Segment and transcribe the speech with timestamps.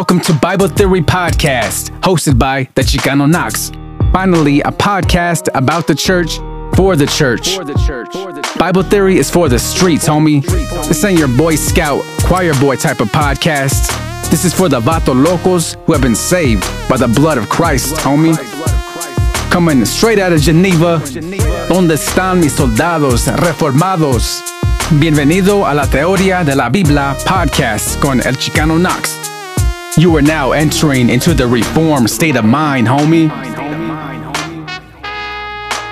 [0.00, 3.70] Welcome to Bible Theory Podcast, hosted by the Chicano Knox.
[4.14, 6.38] Finally, a podcast about the church
[6.74, 7.58] for the church.
[8.58, 10.42] Bible Theory is for the streets, homie.
[10.88, 13.90] This ain't your Boy Scout, choir boy type of podcast.
[14.30, 17.96] This is for the Vato Locos who have been saved by the blood of Christ,
[17.96, 18.34] homie.
[19.50, 21.02] Coming straight out of Geneva,
[21.68, 24.40] ¿Dónde están mis soldados reformados?
[24.98, 29.19] Bienvenido a la Teoría de la Biblia podcast con El Chicano Knox.
[30.00, 33.28] You are now entering into the reformed state of mind, homie.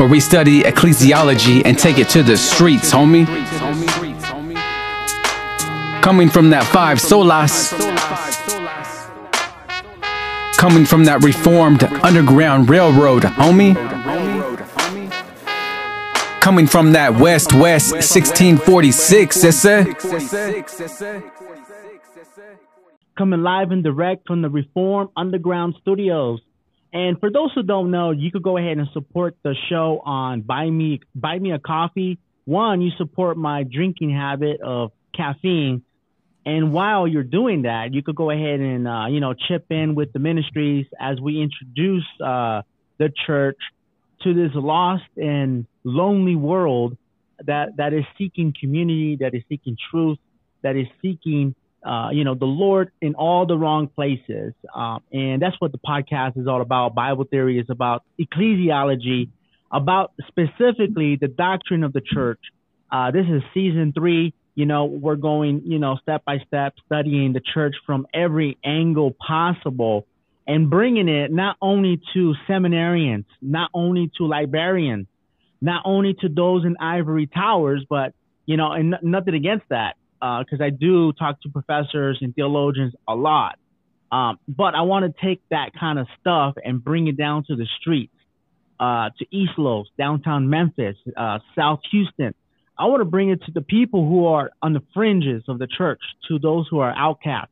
[0.00, 3.26] Where we study ecclesiology and take it to the streets, homie.
[6.00, 7.74] Coming from that five solas.
[10.56, 13.74] Coming from that reformed underground railroad, homie.
[16.40, 21.37] Coming from that West West 1646, sisse.
[23.18, 26.40] Coming live and direct from the Reform Underground Studios.
[26.92, 30.42] And for those who don't know, you could go ahead and support the show on
[30.42, 32.18] Buy Me Buy Me a Coffee.
[32.44, 35.82] One, you support my drinking habit of caffeine,
[36.46, 39.96] and while you're doing that, you could go ahead and uh, you know chip in
[39.96, 42.62] with the ministries as we introduce uh,
[42.98, 43.58] the church
[44.22, 46.96] to this lost and lonely world
[47.44, 50.18] that that is seeking community, that is seeking truth,
[50.62, 54.52] that is seeking uh, you know, the Lord in all the wrong places.
[54.74, 56.94] Um, and that's what the podcast is all about.
[56.94, 59.28] Bible theory is about ecclesiology,
[59.70, 62.40] about specifically the doctrine of the church.
[62.90, 64.34] Uh, this is season three.
[64.54, 69.14] You know, we're going, you know, step by step studying the church from every angle
[69.24, 70.04] possible
[70.48, 75.06] and bringing it not only to seminarians, not only to librarians,
[75.60, 78.14] not only to those in ivory towers, but,
[78.46, 82.34] you know, and n- nothing against that because uh, I do talk to professors and
[82.34, 83.58] theologians a lot.
[84.10, 87.56] Um, but I want to take that kind of stuff and bring it down to
[87.56, 88.14] the streets,
[88.80, 92.34] uh, to East Los, downtown Memphis, uh, South Houston.
[92.78, 95.66] I want to bring it to the people who are on the fringes of the
[95.66, 97.50] church, to those who are outcast,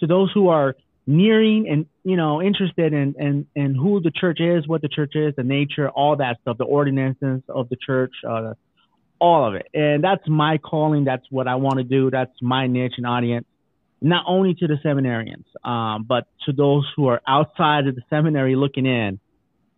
[0.00, 0.74] to those who are
[1.06, 5.12] nearing and you know interested in in, in who the church is, what the church
[5.14, 8.52] is, the nature, all that stuff, the ordinances of the church, uh,
[9.20, 9.66] all of it.
[9.74, 11.04] And that's my calling.
[11.04, 12.10] That's what I want to do.
[12.10, 13.46] That's my niche and audience,
[14.00, 18.56] not only to the seminarians, um, but to those who are outside of the seminary
[18.56, 19.20] looking in.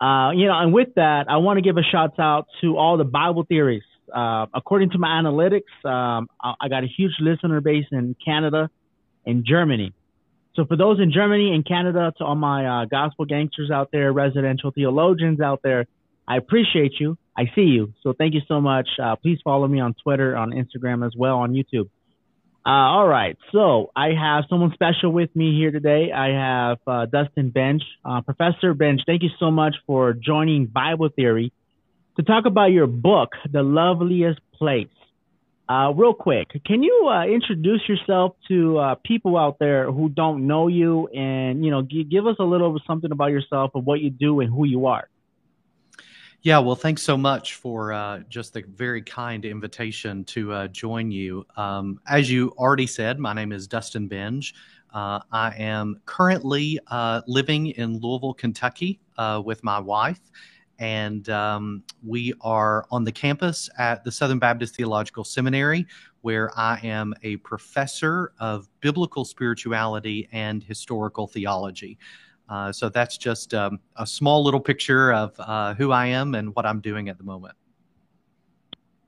[0.01, 2.97] Uh, you know, and with that, I want to give a shout out to all
[2.97, 3.83] the Bible theories.
[4.13, 8.71] Uh, according to my analytics, um, I, I got a huge listener base in Canada
[9.27, 9.93] and Germany.
[10.57, 14.13] So for those in Germany and Canada, to all my uh, gospel gangsters out there,
[14.13, 15.87] residential theologians out there,
[16.27, 17.19] I appreciate you.
[17.37, 17.95] I see you.
[18.03, 18.89] So thank you so much.
[19.03, 21.89] Uh, please follow me on Twitter, on Instagram as well, on YouTube.
[22.65, 23.39] Uh, all right.
[23.53, 26.13] So I have someone special with me here today.
[26.13, 27.81] I have uh, Dustin Benge.
[28.05, 31.53] Uh, Professor Benge, thank you so much for joining Bible Theory
[32.17, 34.89] to talk about your book, The Loveliest Place.
[35.67, 40.67] Uh, real quick, can you uh, introduce yourself to people out there who don't know
[40.67, 44.11] you, and you know, g- give us a little something about yourself and what you
[44.11, 45.09] do and who you are?
[46.43, 51.11] Yeah, well, thanks so much for uh, just the very kind invitation to uh, join
[51.11, 51.45] you.
[51.57, 54.55] Um, as you already said, my name is Dustin Benge.
[54.95, 60.21] Uh, I am currently uh, living in Louisville, Kentucky uh, with my wife,
[60.79, 65.87] and um, we are on the campus at the Southern Baptist Theological Seminary,
[66.23, 71.99] where I am a professor of biblical spirituality and historical theology.
[72.51, 76.55] Uh, so that's just um, a small little picture of uh, who I am and
[76.55, 77.55] what I'm doing at the moment.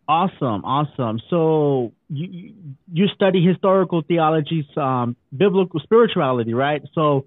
[0.08, 1.20] Awesome, awesome.
[1.28, 2.54] So you
[2.92, 6.82] you study historical theologies, um, biblical spirituality, right?
[6.94, 7.26] So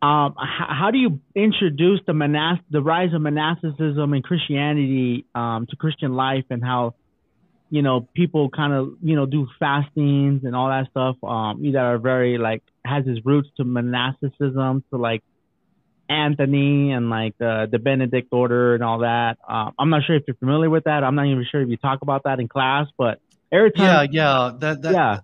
[0.00, 5.66] um, h- how do you introduce the monast- the rise of monasticism and Christianity um,
[5.68, 6.94] to Christian life, and how
[7.68, 11.76] you know people kind of you know do fastings and all that stuff um, that
[11.76, 15.22] are very like has its roots to monasticism to like
[16.08, 19.38] Anthony and like the the Benedict order and all that.
[19.46, 21.04] Uh, I'm not sure if you're familiar with that.
[21.04, 23.20] I'm not even sure if you talk about that in class, but
[23.50, 25.20] every time, yeah, yeah, that, that yeah.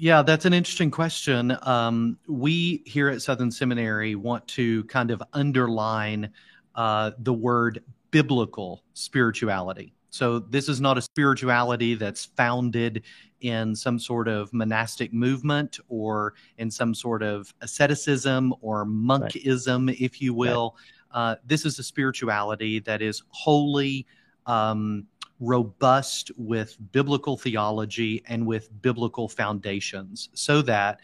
[0.00, 1.56] Yeah, that's an interesting question.
[1.60, 6.30] Um, we here at Southern Seminary want to kind of underline
[6.76, 7.82] uh, the word
[8.12, 9.94] biblical spirituality.
[10.10, 13.02] So, this is not a spirituality that's founded
[13.40, 20.00] in some sort of monastic movement or in some sort of asceticism or monkism, right.
[20.00, 20.76] if you will.
[21.14, 21.20] Right.
[21.20, 24.06] Uh, this is a spirituality that is wholly
[24.46, 25.06] um,
[25.40, 31.00] robust with biblical theology and with biblical foundations, so that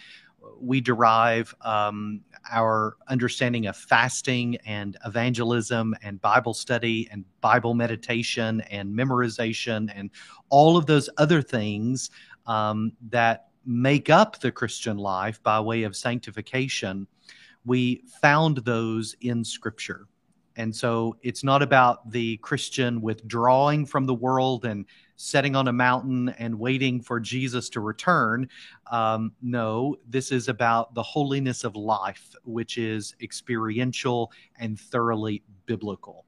[0.60, 2.20] we derive um,
[2.50, 10.10] our understanding of fasting and evangelism and Bible study and Bible meditation and memorization and
[10.48, 12.10] all of those other things
[12.46, 17.06] um, that make up the Christian life by way of sanctification.
[17.64, 20.06] We found those in Scripture.
[20.56, 25.72] And so it's not about the Christian withdrawing from the world and setting on a
[25.72, 28.48] mountain and waiting for Jesus to return.
[28.90, 36.24] Um, no, this is about the holiness of life, which is experiential and thoroughly biblical.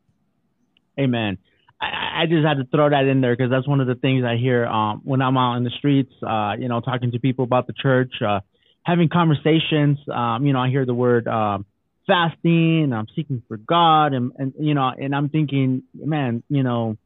[0.99, 1.39] Amen.
[1.81, 4.25] I, I just had to throw that in there because that's one of the things
[4.25, 7.45] I hear um, when I'm out in the streets, uh, you know, talking to people
[7.45, 8.41] about the church, uh,
[8.83, 9.99] having conversations.
[10.13, 11.67] Um, you know, I hear the word um,
[12.07, 16.97] fasting, I'm seeking for God, and, and you know, and I'm thinking, man, you know,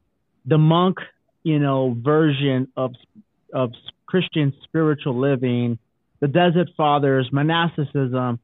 [0.45, 0.97] the monk
[1.43, 2.93] you know, version of
[3.53, 3.71] of
[4.05, 5.79] Christian spiritual living,
[6.19, 8.39] the Desert Fathers, monasticism,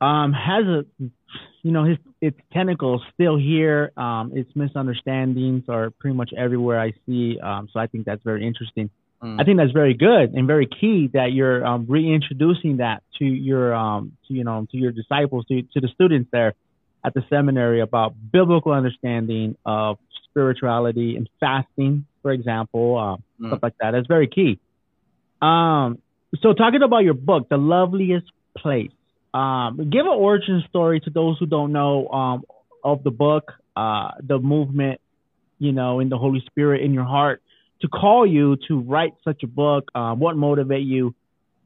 [0.00, 0.84] um, has a,
[1.62, 3.92] you know, his its tentacles still here.
[3.96, 7.38] Um, its misunderstandings are pretty much everywhere I see.
[7.40, 8.90] Um, so I think that's very interesting.
[9.22, 9.40] Mm.
[9.40, 13.74] I think that's very good and very key that you're um, reintroducing that to your,
[13.74, 16.54] um, to, you know, to your disciples, to to the students there
[17.04, 19.98] at the seminary about biblical understanding of
[20.34, 23.48] spirituality and fasting, for example, uh, mm.
[23.48, 23.92] stuff like that.
[23.92, 24.58] That's very key.
[25.40, 25.98] Um,
[26.42, 28.26] so talking about your book, The Loveliest
[28.58, 28.90] Place,
[29.32, 32.44] um, give an origin story to those who don't know um,
[32.82, 35.00] of the book, uh, the movement,
[35.58, 37.42] you know, in the Holy Spirit in your heart
[37.82, 39.90] to call you to write such a book.
[39.94, 41.14] Uh, what motivate you?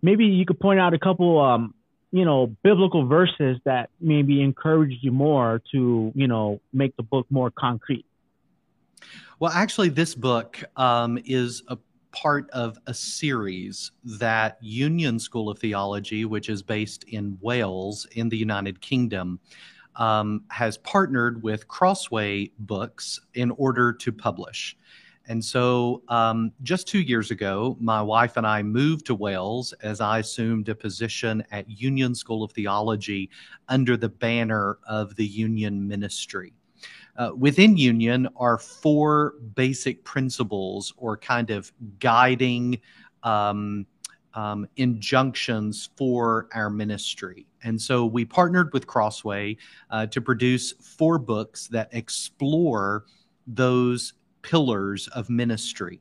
[0.03, 1.75] Maybe you could point out a couple, um,
[2.11, 7.27] you know, biblical verses that maybe encouraged you more to, you know, make the book
[7.31, 8.07] more concrete.
[9.41, 11.79] Well, actually, this book um, is a
[12.13, 18.29] part of a series that Union School of Theology, which is based in Wales in
[18.29, 19.39] the United Kingdom,
[19.97, 24.77] um, has partnered with Crossway Books in order to publish.
[25.29, 30.01] And so, um, just two years ago, my wife and I moved to Wales as
[30.01, 33.29] I assumed a position at Union School of Theology
[33.69, 36.55] under the banner of the Union Ministry.
[37.19, 42.81] Uh, within union are four basic principles or kind of guiding
[43.25, 43.85] um,
[44.35, 47.45] um, injunctions for our ministry.
[47.65, 49.57] And so we partnered with Crossway
[49.91, 53.05] uh, to produce four books that explore
[53.49, 54.13] those
[54.43, 56.01] pillars of ministry.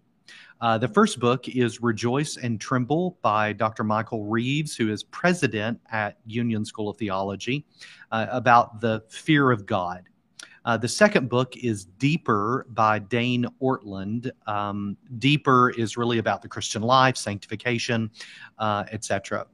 [0.60, 3.84] Uh, the first book is Rejoice and Tremble by Dr.
[3.84, 7.66] Michael Reeves, who is president at Union School of Theology,
[8.12, 10.04] uh, about the fear of God.
[10.68, 14.30] Uh, the second book is Deeper by Dane Ortlund.
[14.48, 18.12] Um, Deeper is really about the Christian life, sanctification,
[18.60, 19.48] uh, etc.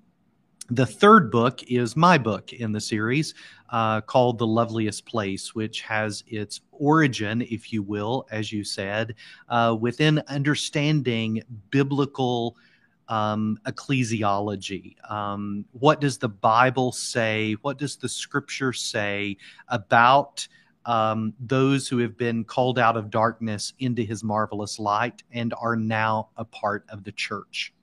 [0.72, 3.36] The third book is my book in the series
[3.70, 9.14] uh, called The Loveliest Place, which has its origin, if you will, as you said,
[9.50, 12.58] uh, within understanding biblical
[13.08, 14.96] um, ecclesiology.
[15.12, 17.54] Um, what does the Bible say?
[17.62, 19.38] What does the scripture say
[19.68, 20.48] about?
[20.86, 25.76] Um, those who have been called out of darkness into his marvelous light and are
[25.76, 27.74] now a part of the church.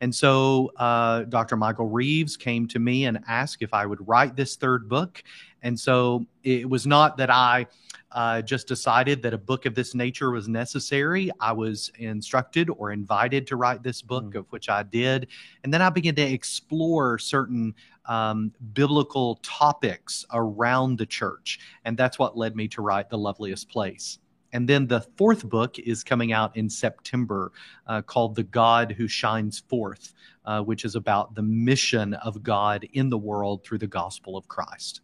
[0.00, 1.56] And so uh, Dr.
[1.56, 5.22] Michael Reeves came to me and asked if I would write this third book.
[5.62, 7.66] And so it was not that I
[8.12, 11.30] uh, just decided that a book of this nature was necessary.
[11.40, 14.36] I was instructed or invited to write this book, mm.
[14.36, 15.28] of which I did.
[15.62, 17.74] And then I began to explore certain
[18.06, 21.60] um, biblical topics around the church.
[21.84, 24.18] And that's what led me to write The Loveliest Place.
[24.54, 27.52] And then the fourth book is coming out in September
[27.86, 30.14] uh, called The God Who Shines Forth,
[30.46, 34.48] uh, which is about the mission of God in the world through the gospel of
[34.48, 35.02] Christ.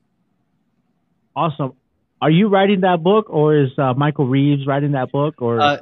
[1.36, 1.74] Awesome.
[2.24, 5.60] Are you writing that book or is uh, Michael Reeves writing that book or?
[5.60, 5.78] Uh,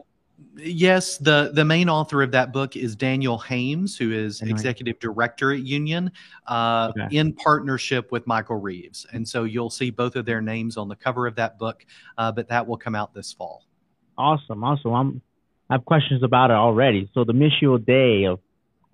[0.57, 4.57] yes, the the main author of that book is Daniel Hames, who is anyway.
[4.57, 6.11] executive director at Union,
[6.49, 7.17] uh, okay.
[7.17, 9.07] in partnership with Michael Reeves.
[9.13, 11.87] And so you'll see both of their names on the cover of that book,
[12.19, 13.65] uh, but that will come out this fall.
[14.19, 14.93] Awesome, awesome.
[14.93, 15.23] I'm,
[15.71, 17.09] I have questions about it already.
[17.15, 18.41] So the Missio Dei of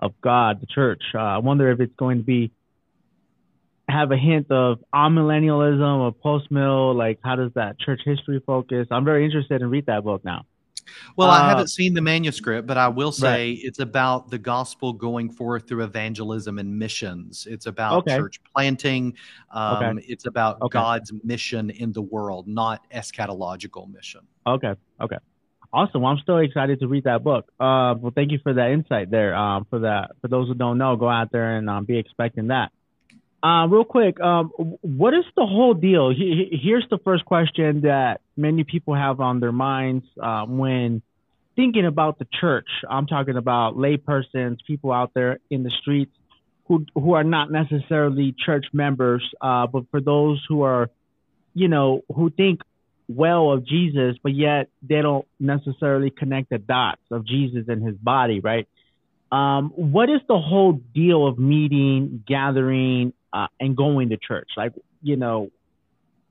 [0.00, 1.02] of God, the church.
[1.14, 2.52] Uh, I wonder if it's going to be
[3.88, 6.94] have a hint of amillennialism or post mill.
[6.94, 8.86] Like, how does that church history focus?
[8.90, 10.44] I'm very interested in read that book now.
[11.16, 13.58] Well, uh, I haven't seen the manuscript, but I will say right.
[13.60, 17.46] it's about the gospel going forth through evangelism and missions.
[17.48, 18.16] It's about okay.
[18.16, 19.14] church planting.
[19.50, 20.06] Um, okay.
[20.08, 20.72] It's about okay.
[20.72, 24.20] God's mission in the world, not eschatological mission.
[24.46, 24.74] Okay.
[25.00, 25.18] Okay.
[25.72, 26.00] Awesome.
[26.00, 27.46] Well, I'm still excited to read that book.
[27.60, 29.34] Uh, well, thank you for that insight there.
[29.34, 32.46] Um, for that, for those who don't know, go out there and um, be expecting
[32.46, 32.72] that.
[33.42, 34.48] Uh, real quick, um,
[34.80, 36.10] what is the whole deal?
[36.10, 41.02] Here's the first question that many people have on their minds uh, when
[41.54, 42.68] thinking about the church.
[42.88, 46.12] I'm talking about laypersons, people out there in the streets
[46.66, 50.90] who who are not necessarily church members, uh, but for those who are,
[51.54, 52.60] you know, who think
[53.08, 57.96] well of Jesus, but yet they don't necessarily connect the dots of Jesus and his
[57.96, 58.68] body, right?
[59.32, 64.50] Um, what is the whole deal of meeting, gathering, uh, and going to church?
[64.56, 65.50] Like, you know,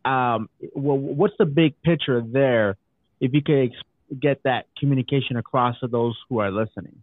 [0.06, 2.78] um, well, what's the big picture there?
[3.20, 7.02] If you could ex- get that communication across to those who are listening.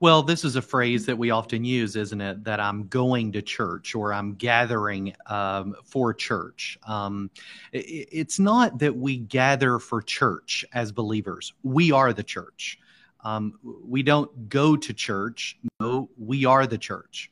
[0.00, 2.44] Well, this is a phrase that we often use, isn't it?
[2.44, 6.78] That I'm going to church or I'm gathering um, for church.
[6.86, 7.30] Um,
[7.72, 12.78] it, it's not that we gather for church as believers, we are the church.
[13.22, 17.30] Um, we don't go to church, no, we are the church.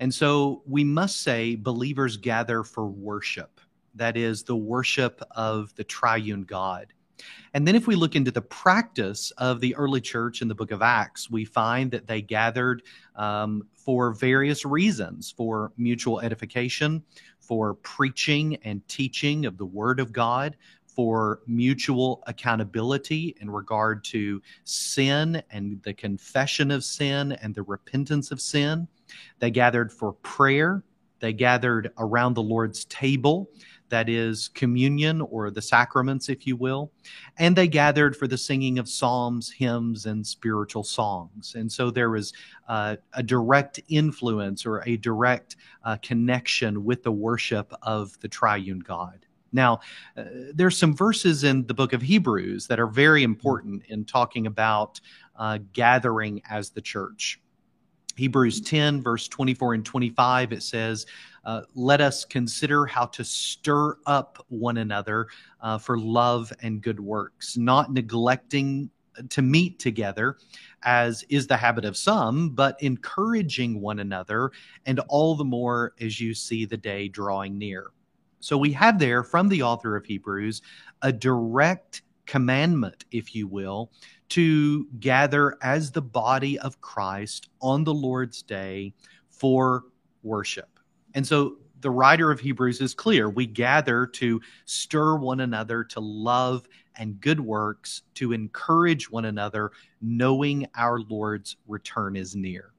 [0.00, 3.60] And so we must say believers gather for worship.
[3.94, 6.92] That is the worship of the triune God.
[7.52, 10.70] And then if we look into the practice of the early church in the book
[10.70, 12.82] of Acts, we find that they gathered
[13.14, 17.02] um, for various reasons for mutual edification,
[17.38, 20.56] for preaching and teaching of the word of God,
[20.94, 28.30] for mutual accountability in regard to sin and the confession of sin and the repentance
[28.30, 28.86] of sin.
[29.38, 30.82] They gathered for prayer.
[31.20, 33.50] They gathered around the Lord's table
[33.90, 36.90] that is communion or the sacraments, if you will.
[37.38, 41.54] And they gathered for the singing of psalms, hymns, and spiritual songs.
[41.56, 42.32] And so there was
[42.68, 48.78] uh, a direct influence or a direct uh, connection with the worship of the triune
[48.78, 49.26] God.
[49.52, 49.80] Now,
[50.16, 54.46] uh, there's some verses in the book of Hebrews that are very important in talking
[54.46, 55.00] about
[55.36, 57.40] uh, gathering as the church.
[58.16, 61.06] Hebrews 10, verse 24 and 25, it says,
[61.44, 65.28] uh, Let us consider how to stir up one another
[65.60, 68.90] uh, for love and good works, not neglecting
[69.28, 70.36] to meet together,
[70.82, 74.50] as is the habit of some, but encouraging one another,
[74.86, 77.90] and all the more as you see the day drawing near.
[78.40, 80.62] So we have there from the author of Hebrews
[81.02, 83.90] a direct commandment, if you will,
[84.30, 88.94] to gather as the body of Christ on the Lord's day
[89.28, 89.84] for
[90.22, 90.78] worship.
[91.14, 93.28] And so the writer of Hebrews is clear.
[93.28, 99.72] We gather to stir one another to love and good works, to encourage one another,
[100.00, 102.72] knowing our Lord's return is near.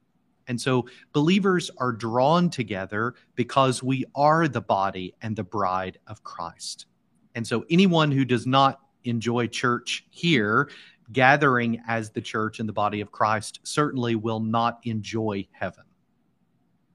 [0.52, 6.26] And so believers are drawn together because we are the body and the bride of
[6.26, 6.88] Christ.
[7.36, 10.70] And so anyone who does not enjoy church here
[11.14, 15.86] gathering as the church and the body of Christ certainly will not enjoy heaven.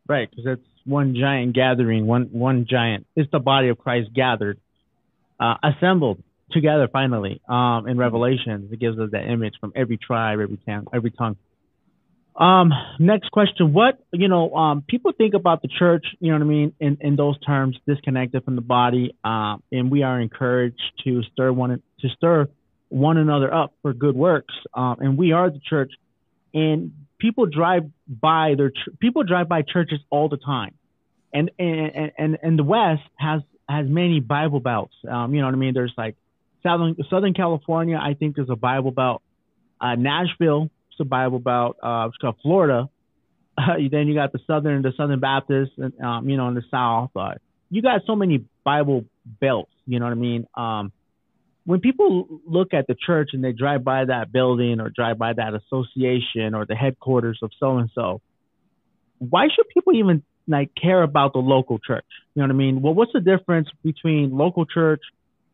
[0.07, 3.07] Right, because it's one giant gathering, one one giant.
[3.17, 4.61] It's the body of Christ gathered,
[5.41, 7.41] uh, assembled together finally.
[7.49, 11.39] Um, in Revelation, it gives us that image from every tribe, every tongue, every tongue.
[12.37, 13.73] Um, next question.
[13.73, 16.99] What, you know, um, people think about the church, you know what I mean, in,
[17.01, 19.15] in those terms, disconnected from the body.
[19.25, 22.49] Um, and we are encouraged to stir one, to stir
[22.89, 24.55] one another up for good works.
[24.75, 25.93] Um, and we are the church.
[26.53, 30.75] And people drive by their people drive by churches all the time.
[31.33, 34.95] And and and, and the West has has many Bible belts.
[35.09, 35.75] Um, you know what I mean?
[35.75, 36.17] There's like
[36.63, 39.23] Southern Southern California, I think there's a Bible belt.
[39.81, 41.77] Uh, Nashville, a Bible belt.
[41.83, 42.11] Uh,
[42.43, 42.89] Florida.
[43.59, 46.65] Uh, then you got the Southern the Southern Baptist, and um, you know, in the
[46.71, 47.11] South.
[47.17, 47.35] Uh,
[47.71, 49.05] you got so many Bible
[49.41, 49.73] belts.
[49.87, 50.47] You know what I mean?
[50.57, 50.93] Um,
[51.65, 55.33] when people look at the church and they drive by that building or drive by
[55.33, 58.21] that association or the headquarters of so and so,
[59.19, 62.07] why should people even like care about the local church?
[62.35, 62.83] You know what I mean?
[62.83, 65.03] Well, what's the difference between local church,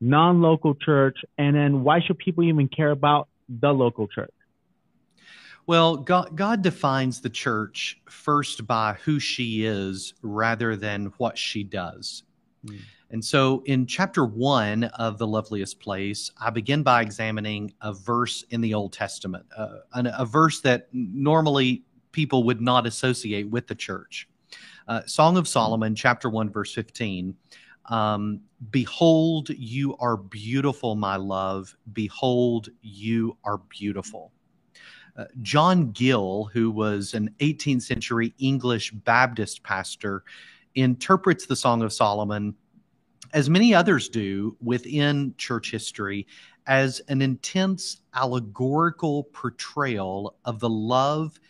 [0.00, 4.34] non-local church, and then why should people even care about the local church?
[5.66, 11.62] Well, God, God defines the church first by who she is rather than what she
[11.62, 12.24] does.
[12.66, 12.80] Mm.
[13.10, 18.44] And so in chapter one of The Loveliest Place, I begin by examining a verse
[18.50, 23.66] in the Old Testament, uh, a, a, verse that normally people would not associate with
[23.66, 24.28] the church.
[24.88, 27.36] Uh, Song of Solomon, chapter 1, verse 15.
[27.86, 28.40] Um,
[28.70, 31.76] Behold, you are beautiful, my love.
[31.92, 34.32] Behold, you are beautiful.
[35.16, 40.24] Uh, John Gill, who was an 18th century English Baptist pastor,
[40.74, 42.54] interprets the Song of Solomon
[43.32, 46.26] as many others do within church history,
[46.66, 51.40] as an intense allegorical portrayal of the love,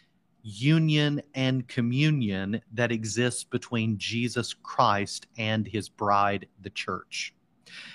[0.43, 7.35] union, and communion that exists between Jesus Christ and his bride, the church.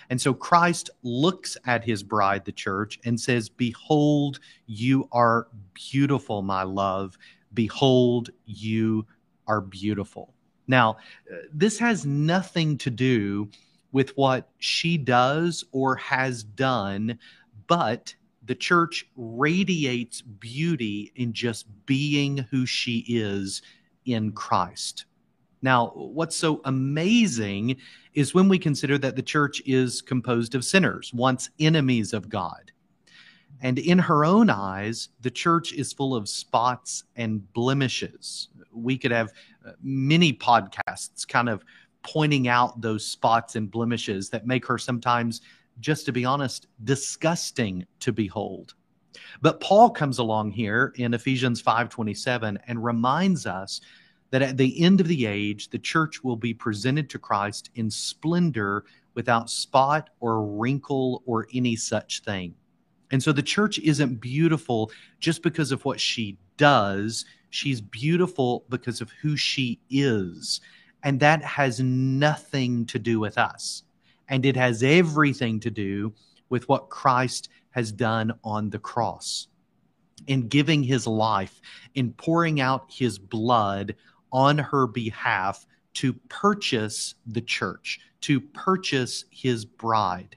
[0.10, 6.42] And so Christ looks at his bride, the church, and says, Behold, you are beautiful,
[6.42, 7.18] my love.
[7.54, 9.06] Behold, you
[9.48, 10.34] are beautiful.
[10.68, 10.98] Now,
[11.32, 13.50] uh, this has nothing to do
[13.92, 17.18] with what she does or has done,
[17.68, 18.14] but
[18.46, 23.62] the church radiates beauty in just being who she is
[24.06, 25.06] in Christ.
[25.62, 27.78] Now, what's so amazing
[28.14, 32.72] is when we consider that the church is composed of sinners, once enemies of God.
[33.62, 38.50] And in her own eyes, the church is full of spots and blemishes.
[38.72, 39.32] We could have
[39.66, 41.64] uh, many podcasts kind of
[42.04, 45.42] pointing out those spots and blemishes that make her sometimes,
[45.80, 48.76] just to be honest, disgusting to behold.
[49.42, 53.82] But Paul comes along here in Ephesians 5:27 and reminds us
[54.32, 57.90] that at the end of the age, the church will be presented to Christ in
[57.90, 62.54] splendor without spot or wrinkle or any such thing.
[63.12, 67.26] And so the church isn't beautiful just because of what she does.
[67.50, 70.60] She's beautiful because of who she is.
[71.04, 73.84] And that has nothing to do with us.
[74.28, 76.14] And it has everything to do
[76.50, 79.48] with what Christ has done on the cross
[80.26, 81.62] in giving his life,
[81.96, 83.96] in pouring out his blood
[84.32, 85.66] on her behalf
[85.96, 90.36] to purchase the church, to purchase his bride.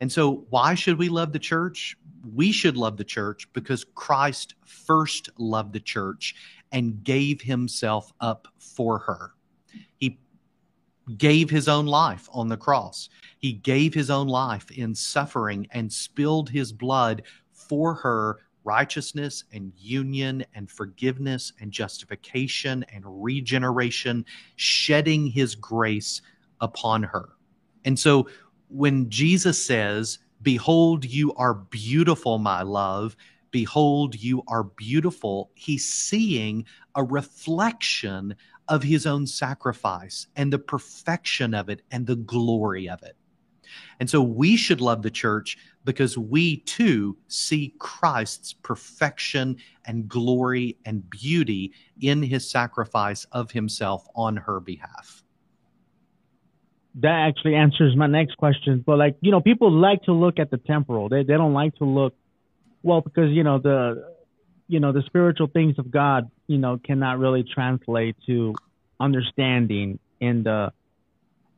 [0.00, 1.96] And so, why should we love the church?
[2.34, 6.34] We should love the church because Christ first loved the church
[6.72, 9.34] and gave himself up for her.
[9.98, 10.18] He
[11.16, 13.08] gave his own life on the cross.
[13.38, 19.72] He gave his own life in suffering and spilled his blood for her righteousness and
[19.76, 24.24] union and forgiveness and justification and regeneration,
[24.56, 26.22] shedding his grace
[26.60, 27.30] upon her.
[27.84, 28.28] And so
[28.68, 33.16] when Jesus says, Behold, you are beautiful, my love,
[33.50, 38.34] behold, you are beautiful, he's seeing a reflection
[38.68, 43.16] of his own sacrifice and the perfection of it and the glory of it.
[44.00, 50.78] And so we should love the church because we too see Christ's perfection and glory
[50.84, 55.22] and beauty in his sacrifice of himself on her behalf.
[56.96, 58.82] That actually answers my next question.
[58.86, 61.08] But like, you know, people like to look at the temporal.
[61.08, 62.14] They they don't like to look
[62.82, 64.14] well because, you know, the
[64.68, 68.54] you know, the spiritual things of God, you know, cannot really translate to
[69.00, 70.72] understanding in the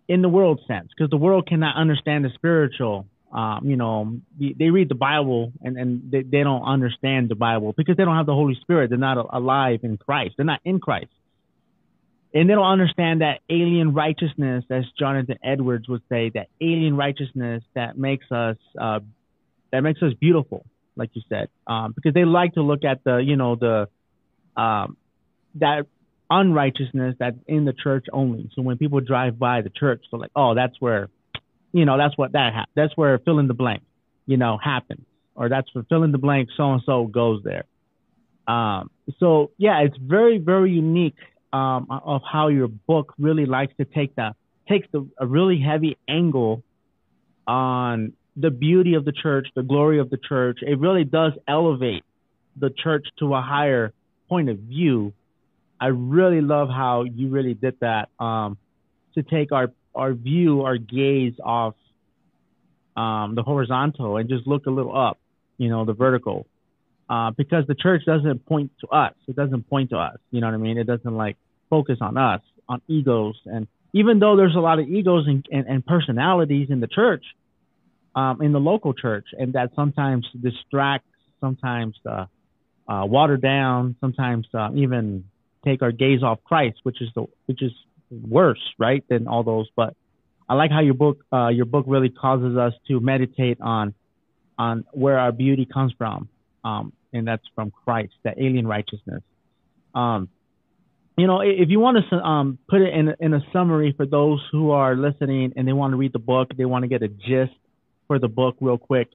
[0.09, 4.71] in the world sense because the world cannot understand the spiritual um, you know, they
[4.71, 8.27] read the Bible and, and they, they don't understand the Bible because they don't have
[8.27, 8.89] the Holy Spirit.
[8.89, 10.35] They're not alive in Christ.
[10.37, 11.11] They're not in Christ.
[12.33, 17.63] And they don't understand that alien righteousness, as Jonathan Edwards would say, that alien righteousness
[17.75, 19.01] that makes us, uh,
[19.71, 20.65] that makes us beautiful,
[20.97, 23.89] like you said, um, because they like to look at the, you know, the,
[24.61, 24.97] um,
[25.57, 25.87] that
[26.31, 28.51] unrighteousness that's in the church only.
[28.55, 31.09] So when people drive by the church, they're like, oh, that's where
[31.73, 33.83] you know, that's what that ha- that's where fill in the blank,
[34.25, 37.65] you know, happens, or that's where fill in the blank so and so goes there.
[38.49, 41.19] Um, so yeah, it's very very unique
[41.53, 44.35] um, of how your book really likes to take the
[44.69, 46.63] takes the, a really heavy angle
[47.47, 50.61] on the beauty of the church, the glory of the church.
[50.63, 52.05] It really does elevate
[52.57, 53.93] the church to a higher
[54.29, 55.13] point of view.
[55.81, 58.59] I really love how you really did that um,
[59.15, 61.75] to take our our view, our gaze off
[62.97, 65.19] um, the horizontal and just look a little up,
[65.59, 66.47] you know, the vertical.
[67.09, 69.15] Uh, because the church doesn't point to us.
[69.29, 70.19] It doesn't point to us.
[70.33, 70.77] You know what I mean?
[70.77, 71.37] It doesn't like
[71.71, 73.37] focus on us, on egos.
[73.47, 77.25] And even though there's a lot of egos and, and, and personalities in the church,
[78.17, 81.09] um, in the local church, and that sometimes distracts,
[81.41, 82.27] sometimes uh,
[82.89, 85.25] uh, water down, sometimes uh, even
[85.67, 87.73] take our gaze off Christ, which is the which is
[88.11, 89.69] worse, right, than all those.
[89.75, 89.95] But
[90.49, 93.95] I like how your book uh, your book really causes us to meditate on
[94.59, 96.29] on where our beauty comes from,
[96.65, 99.23] um, and that's from Christ, that alien righteousness.
[99.95, 100.29] Um,
[101.19, 104.41] you know, if you want to um, put it in in a summary for those
[104.53, 107.09] who are listening and they want to read the book, they want to get a
[107.09, 107.57] gist
[108.07, 109.09] for the book real quick.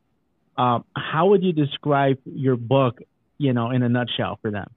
[0.58, 3.00] Um, how would you describe your book,
[3.38, 4.70] you know, in a nutshell for them?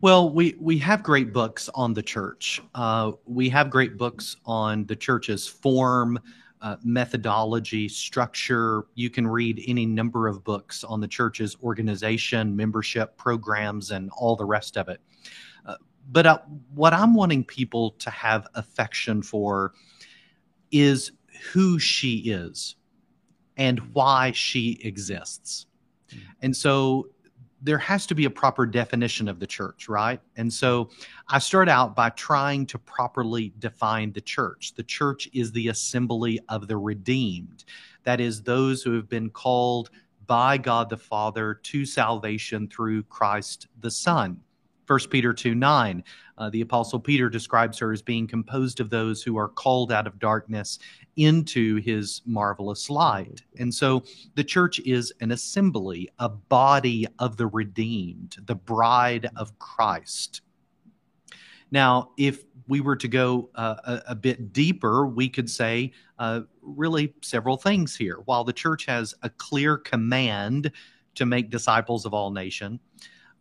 [0.00, 2.60] Well, we, we have great books on the church.
[2.74, 6.18] Uh, we have great books on the church's form,
[6.60, 8.86] uh, methodology, structure.
[8.94, 14.36] You can read any number of books on the church's organization, membership programs, and all
[14.36, 15.00] the rest of it.
[15.64, 15.76] Uh,
[16.10, 16.38] but uh,
[16.74, 19.74] what I'm wanting people to have affection for
[20.70, 21.12] is
[21.52, 22.76] who she is
[23.56, 25.66] and why she exists.
[26.10, 26.20] Mm.
[26.42, 27.08] And so
[27.62, 30.20] there has to be a proper definition of the church, right?
[30.36, 30.90] And so
[31.28, 34.74] I start out by trying to properly define the church.
[34.74, 37.64] The church is the assembly of the redeemed,
[38.04, 39.90] that is, those who have been called
[40.26, 44.40] by God the Father to salvation through Christ the Son.
[44.86, 46.04] 1 Peter 2 9,
[46.38, 50.06] uh, the Apostle Peter describes her as being composed of those who are called out
[50.06, 50.78] of darkness
[51.16, 53.42] into his marvelous light.
[53.58, 59.58] And so the church is an assembly, a body of the redeemed, the bride of
[59.58, 60.42] Christ.
[61.70, 66.42] Now, if we were to go uh, a, a, bit deeper, we could say uh,
[66.62, 68.18] really several things here.
[68.24, 70.70] While the church has a clear command
[71.14, 72.80] to make disciples of all nations,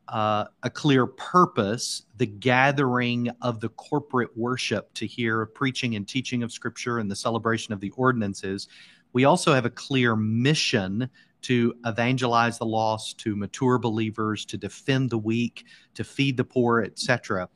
[0.07, 6.43] uh, a clear purpose, the gathering of the corporate worship to hear preaching and teaching
[6.43, 8.67] of Scripture and the celebration of the ordinances.
[9.13, 11.09] We also have a clear mission
[11.43, 16.81] to evangelize the lost, to mature believers, to defend the weak, to feed the poor,
[16.81, 17.47] etc.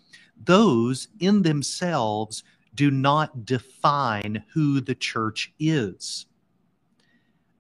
[0.44, 2.44] Those in themselves
[2.76, 6.28] do not define who the church is.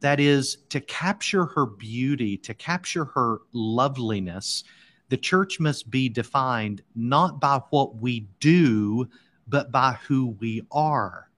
[0.01, 4.63] That is, to capture her beauty, to capture her loveliness,
[5.09, 9.09] the church must be defined not by what we do,
[9.47, 11.29] but by who we are.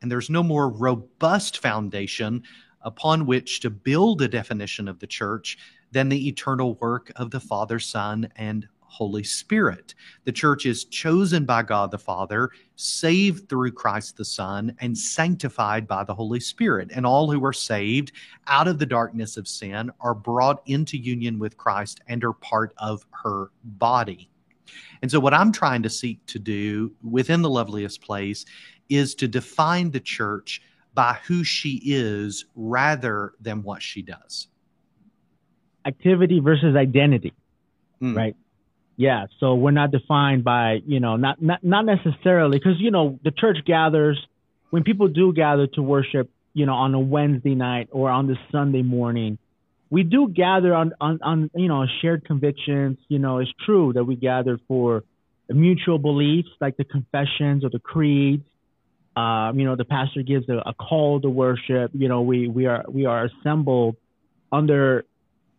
[0.00, 2.44] And there's no more robust foundation
[2.82, 5.58] upon which to build a definition of the church
[5.90, 9.94] than the eternal work of the Father, Son, and Holy Spirit.
[10.24, 15.86] The church is chosen by God the Father, saved through Christ the Son, and sanctified
[15.86, 16.90] by the Holy Spirit.
[16.94, 18.12] And all who are saved
[18.46, 22.74] out of the darkness of sin are brought into union with Christ and are part
[22.78, 24.30] of her body.
[25.02, 28.44] And so, what I'm trying to seek to do within the loveliest place
[28.88, 30.62] is to define the church
[30.94, 34.48] by who she is rather than what she does.
[35.86, 37.32] Activity versus identity,
[38.02, 38.16] mm.
[38.16, 38.34] right?
[38.98, 43.20] Yeah, so we're not defined by, you know, not not not necessarily because you know
[43.22, 44.18] the church gathers
[44.70, 48.34] when people do gather to worship, you know, on a Wednesday night or on the
[48.50, 49.38] Sunday morning.
[49.88, 52.98] We do gather on on, on you know shared convictions.
[53.06, 55.04] You know, it's true that we gather for
[55.48, 58.42] mutual beliefs like the confessions or the creeds.
[59.16, 61.92] Um, you know, the pastor gives a, a call to worship.
[61.94, 63.94] You know, we we are we are assembled
[64.50, 65.04] under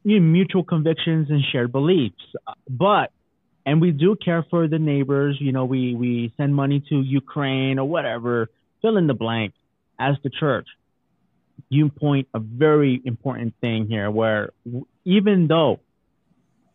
[0.04, 2.22] you know, mutual convictions and shared beliefs.
[2.70, 3.14] But
[3.66, 5.38] and we do care for the neighbors.
[5.40, 8.50] You know, we we send money to Ukraine or whatever.
[8.82, 9.54] Fill in the blank.
[10.00, 10.68] As the church,
[11.68, 14.52] you point a very important thing here, where
[15.04, 15.82] even though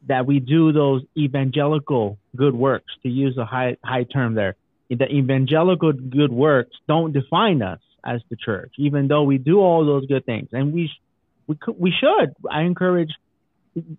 [0.07, 4.57] that we do those evangelical good works, to use a high high term there,
[4.91, 9.87] the evangelical good works don't define us as the church, even though we do all
[9.87, 10.91] those good things, and we
[11.47, 12.35] we we should.
[12.51, 13.11] I encourage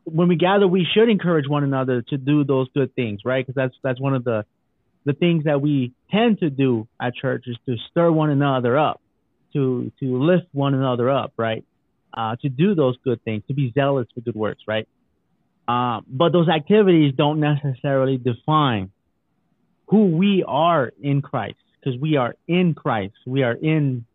[0.03, 3.45] when we gather, we should encourage one another to do those good things, right?
[3.45, 4.45] Because that's that's one of the
[5.05, 9.01] the things that we tend to do at church is to stir one another up,
[9.53, 11.65] to to lift one another up, right?
[12.13, 14.87] Uh, to do those good things, to be zealous for good works, right?
[15.67, 18.91] Uh, but those activities don't necessarily define
[19.87, 23.15] who we are in Christ, because we are in Christ.
[23.25, 24.05] We are in,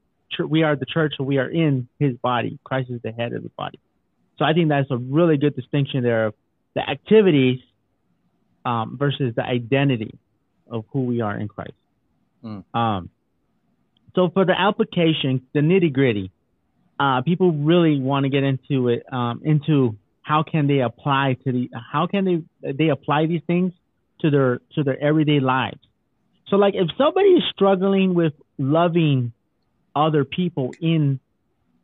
[0.49, 2.59] we are the church, so we are in His body.
[2.64, 3.79] Christ is the head of the body.
[4.40, 6.35] So I think that's a really good distinction there of
[6.74, 7.59] the activities
[8.64, 10.18] um, versus the identity
[10.66, 11.74] of who we are in Christ.
[12.42, 12.64] Mm.
[12.72, 13.11] Um,
[14.14, 16.31] so for the application, the nitty gritty,
[16.98, 21.53] uh, people really want to get into it, um, into how can they apply to
[21.53, 23.74] the, how can they, they apply these things
[24.22, 25.81] to their, to their everyday lives.
[26.48, 29.35] So like if somebody is struggling with loving
[29.94, 31.20] other people in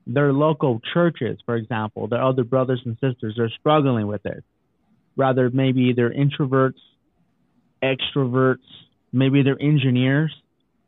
[0.07, 4.45] their local churches, for example, their other brothers and sisters are struggling with it.
[5.17, 6.79] Rather, maybe they're introverts,
[7.83, 8.59] extroverts,
[9.13, 10.33] maybe they're engineers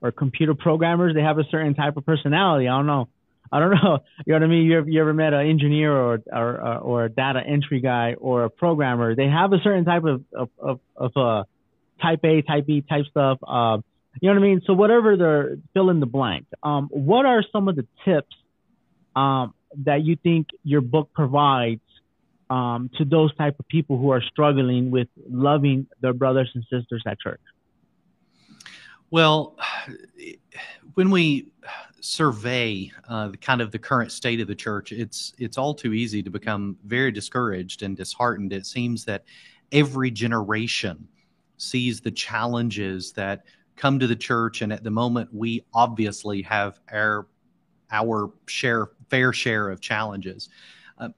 [0.01, 1.15] or computer programmers.
[1.15, 2.69] They have a certain type of personality.
[2.69, 3.09] I don't know.
[3.51, 3.99] I don't know.
[4.27, 4.67] You know what I mean?
[4.67, 8.45] You ever, you ever met an engineer or, or, or a data entry guy or
[8.45, 9.15] a programmer?
[9.15, 11.45] They have a certain type of, of, of, of uh,
[12.03, 13.39] type A, type B, type stuff.
[13.43, 13.79] Uh,
[14.21, 14.61] you know what I mean?
[14.67, 16.47] So whatever they're fill in the blank.
[16.63, 18.35] Um, what are some of the tips
[19.19, 19.55] um,
[19.85, 21.81] that you think your book provides
[22.51, 27.03] um, to those type of people who are struggling with loving their brothers and sisters
[27.05, 27.41] at church?
[29.11, 29.57] Well,
[30.95, 31.51] when we
[32.01, 35.95] survey uh, the kind of the current state of the church, it's it's all too
[35.95, 38.53] easy to become very discouraged and disheartened.
[38.53, 39.25] It seems that
[39.73, 41.09] every generation
[41.57, 43.45] sees the challenges that
[43.77, 47.27] come to the church, and at the moment, we obviously have our
[47.91, 50.49] our share fair share of challenges.
[50.99, 51.09] Uh,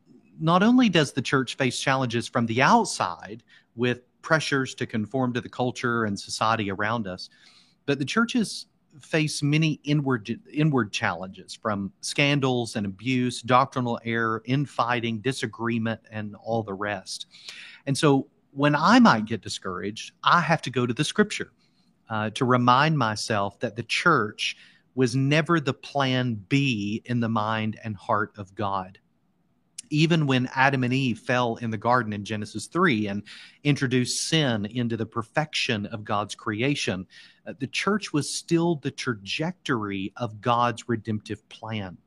[0.41, 3.43] not only does the church face challenges from the outside
[3.77, 7.31] with pressures to conform to the culture and society around us,
[7.87, 8.67] but the churches
[9.01, 16.63] face many inward inward challenges from scandals and abuse, doctrinal error, infighting, disagreement, and all
[16.63, 17.27] the rest.
[17.87, 21.53] And so, when I might get discouraged, I have to go to the Scripture
[22.09, 24.57] uh, to remind myself that the church
[25.01, 28.99] was never the plan B in the mind and heart of God
[29.91, 33.23] even when Adam and Eve fell in the garden in Genesis 3 and
[33.65, 37.07] introduced sin into the perfection of God's creation,
[37.47, 41.99] uh, the church was still the trajectory of God's redemptive plan.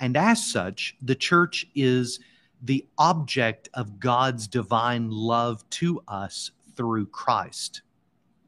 [0.00, 2.18] And as such, the church is
[2.62, 7.82] the object of God's divine love to us through Christ.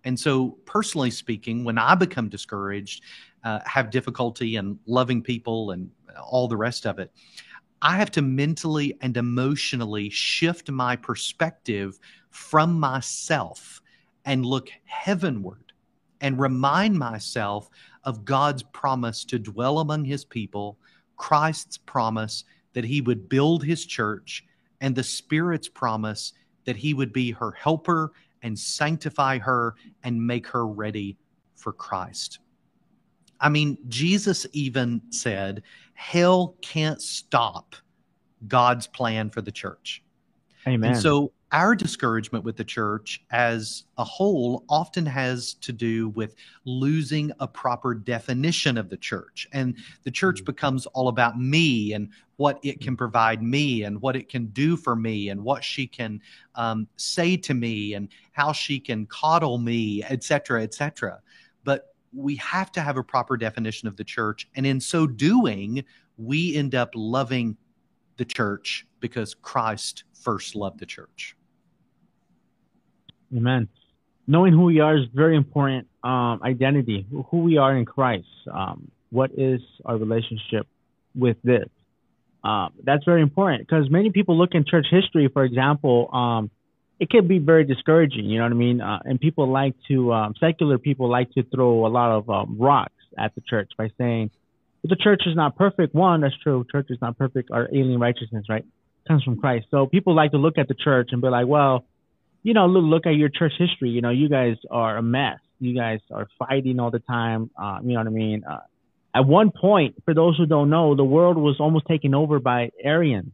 [0.04, 3.02] And so, personally speaking, when I become discouraged,
[3.46, 5.88] uh, have difficulty in loving people and
[6.20, 7.12] all the rest of it,
[7.80, 13.80] I have to mentally and emotionally shift my perspective from myself
[14.24, 15.72] and look heavenward
[16.20, 17.70] and remind myself
[18.02, 20.76] of God's promise to dwell among his people,
[21.16, 24.44] Christ's promise that he would build his church,
[24.80, 26.32] and the Spirit's promise
[26.64, 31.16] that he would be her helper and sanctify her and make her ready
[31.54, 32.40] for Christ.
[33.40, 35.62] I mean, Jesus even said,
[35.94, 37.77] hell can't stop
[38.49, 40.03] God's plan for the church.
[40.66, 40.92] Amen.
[40.92, 46.35] And so our discouragement with the church as a whole often has to do with
[46.64, 49.49] losing a proper definition of the church.
[49.53, 50.46] And the church mm.
[50.46, 54.77] becomes all about me and what it can provide me and what it can do
[54.77, 56.20] for me and what she can
[56.57, 61.20] um, say to me and how she can coddle me, et cetera, et cetera.
[61.64, 64.49] But we have to have a proper definition of the church.
[64.55, 65.85] And in so doing,
[66.16, 67.57] we end up loving
[68.16, 71.37] the church because Christ first loved the church.
[73.37, 73.69] Amen.
[74.27, 75.88] Knowing who we are is very important.
[76.03, 78.27] Um, identity, who we are in Christ.
[78.53, 80.66] Um, what is our relationship
[81.14, 81.69] with this?
[82.45, 86.51] Um, that's very important because many people look in church history, for example, um,
[86.98, 88.24] it can be very discouraging.
[88.24, 88.80] You know what I mean?
[88.80, 92.56] Uh, and people like to, um, secular people like to throw a lot of um,
[92.59, 94.30] rocks at the church by saying,
[94.82, 95.94] the church is not perfect.
[95.94, 96.64] One, that's true.
[96.70, 97.50] Church is not perfect.
[97.50, 98.64] Our alien righteousness, right,
[99.09, 99.66] comes from Christ.
[99.70, 101.85] So people like to look at the church and be like, well,
[102.42, 103.90] you know, look, look at your church history.
[103.90, 105.40] You know, you guys are a mess.
[105.59, 107.50] You guys are fighting all the time.
[107.61, 108.44] Uh, you know what I mean?
[108.48, 108.61] Uh,
[109.14, 112.70] at one point, for those who don't know, the world was almost taken over by
[112.80, 113.32] Arians.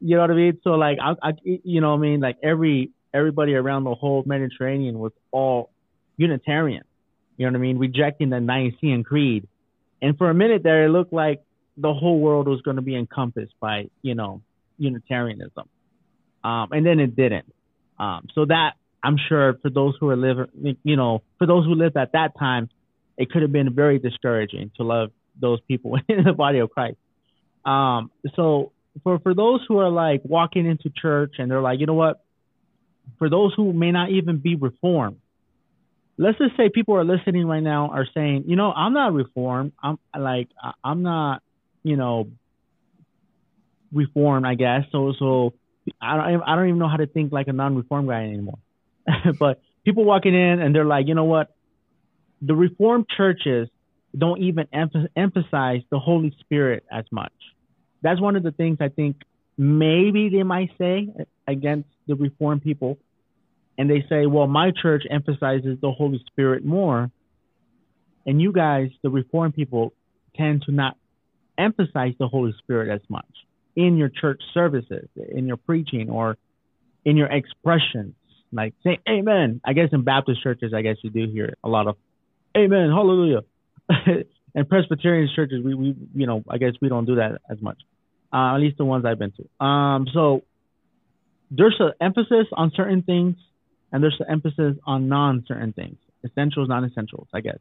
[0.00, 0.58] You know what I mean?
[0.64, 2.20] So like, I, I, you know what I mean?
[2.20, 5.70] Like every everybody around the whole Mediterranean was all
[6.16, 6.84] Unitarian.
[7.36, 7.78] You know what I mean?
[7.78, 9.46] Rejecting the Nicene Creed
[10.02, 11.42] and for a minute there, it looked like
[11.76, 14.42] the whole world was going to be encompassed by, you know,
[14.78, 15.68] Unitarianism.
[16.44, 17.52] Um, and then it didn't.
[17.98, 18.72] Um, so that
[19.02, 22.38] I'm sure for those who are living, you know, for those who lived at that
[22.38, 22.68] time,
[23.16, 26.98] it could have been very discouraging to love those people in the body of Christ.
[27.64, 31.86] Um, so for, for those who are like walking into church and they're like, you
[31.86, 32.22] know what,
[33.18, 35.18] for those who may not even be reformed,
[36.18, 39.72] let's just say people are listening right now are saying, you know, I'm not reformed.
[39.82, 40.48] I'm like,
[40.82, 41.42] I'm not,
[41.82, 42.28] you know,
[43.92, 44.84] reformed, I guess.
[44.92, 45.54] So, so
[46.00, 48.58] I don't, I don't even know how to think like a non-reformed guy anymore.
[49.38, 51.54] but people walking in and they're like, you know what?
[52.42, 53.68] The reformed churches
[54.16, 54.66] don't even
[55.16, 57.32] emphasize the Holy Spirit as much.
[58.06, 59.16] That's one of the things I think
[59.58, 61.08] maybe they might say
[61.48, 62.98] against the reformed people
[63.76, 67.10] and they say, well, my church emphasizes the Holy Spirit more,
[68.24, 69.92] and you guys, the Reformed people,
[70.36, 70.96] tend to not
[71.58, 73.26] emphasize the Holy Spirit as much
[73.74, 76.38] in your church services, in your preaching, or
[77.04, 78.14] in your expressions,
[78.52, 79.60] like say Amen.
[79.64, 81.96] I guess in Baptist churches, I guess you do hear a lot of
[82.56, 83.42] Amen, Hallelujah.
[84.54, 87.78] and Presbyterian churches, we, we, you know, I guess we don't do that as much.
[88.32, 89.64] Uh, at least the ones I've been to.
[89.64, 90.42] Um, so
[91.50, 93.36] there's an emphasis on certain things
[93.92, 97.58] and there's an emphasis on non-certain things, essentials, non-essentials, I guess.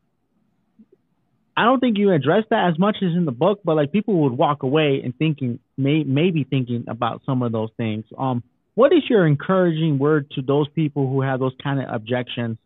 [1.57, 4.23] I don't think you address that as much as in the book, but like people
[4.23, 8.05] would walk away and thinking, may, maybe thinking about some of those things.
[8.17, 12.57] Um, what is your encouraging word to those people who have those kind of objections,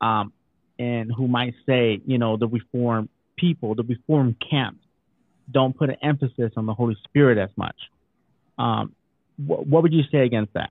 [0.00, 0.32] um,
[0.78, 4.78] and who might say, you know, the reform people, the reform camp,
[5.52, 7.76] don't put an emphasis on the Holy Spirit as much.
[8.58, 8.94] Um,
[9.36, 10.70] wh- what would you say against that?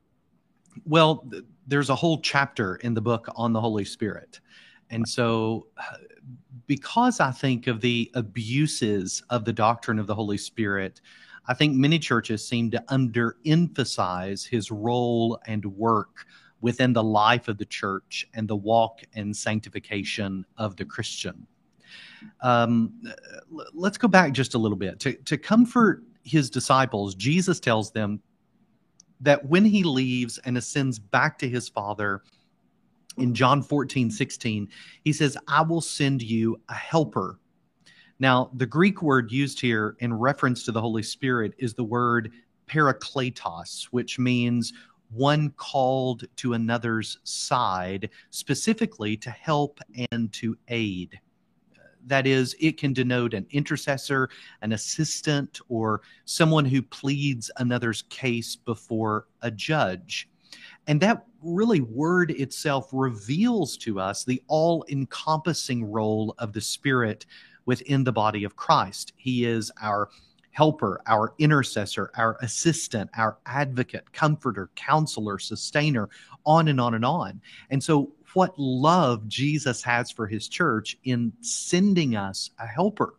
[0.86, 4.40] Well, th- there's a whole chapter in the book on the Holy Spirit.
[4.90, 5.68] And so,
[6.68, 11.00] because I think of the abuses of the doctrine of the Holy Spirit,
[11.48, 16.26] I think many churches seem to underemphasize his role and work
[16.60, 21.48] within the life of the church and the walk and sanctification of the Christian.
[22.42, 23.02] Um,
[23.74, 25.00] let's go back just a little bit.
[25.02, 28.22] To, to comfort his disciples, Jesus tells them
[29.22, 32.22] that when he leaves and ascends back to his Father,
[33.18, 34.70] in John 14, 16,
[35.04, 37.40] he says, I will send you a helper.
[38.20, 42.32] Now, the Greek word used here in reference to the Holy Spirit is the word
[42.68, 44.74] parakletos, which means
[45.12, 49.80] one called to another's side, specifically to help
[50.12, 51.20] and to aid.
[52.08, 54.30] That is, it can denote an intercessor,
[54.62, 60.30] an assistant, or someone who pleads another's case before a judge.
[60.88, 67.26] And that really word itself reveals to us the all encompassing role of the Spirit
[67.66, 69.14] within the body of Christ.
[69.16, 70.10] He is our
[70.52, 76.10] helper, our intercessor, our assistant, our advocate, comforter, counselor, sustainer,
[76.46, 77.42] on and on and on.
[77.70, 83.16] And so, what love Jesus has for his church in sending us a helper.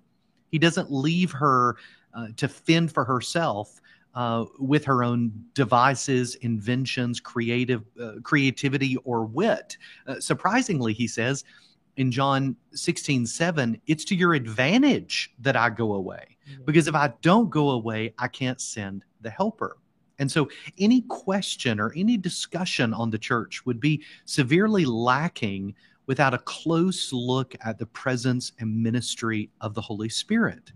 [0.50, 1.76] He doesn't leave her
[2.14, 3.80] uh, to fend for herself.
[4.14, 9.78] Uh, with her own devices, inventions, creative uh, creativity, or wit.
[10.06, 11.44] Uh, surprisingly, he says,
[11.96, 16.36] in John 16, 7, it's to your advantage that I go away.
[16.50, 16.64] Mm-hmm.
[16.64, 19.78] Because if I don't go away, I can't send the helper.
[20.22, 25.74] And so any question or any discussion on the church would be severely lacking
[26.06, 30.70] without a close look at the presence and ministry of the Holy Spirit.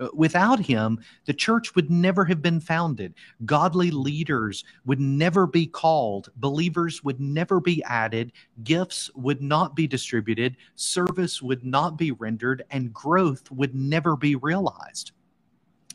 [0.00, 3.14] Uh, without him, the church would never have been founded.
[3.44, 6.30] Godly leaders would never be called.
[6.34, 8.32] Believers would never be added.
[8.64, 10.56] Gifts would not be distributed.
[10.74, 12.64] Service would not be rendered.
[12.72, 15.12] And growth would never be realized.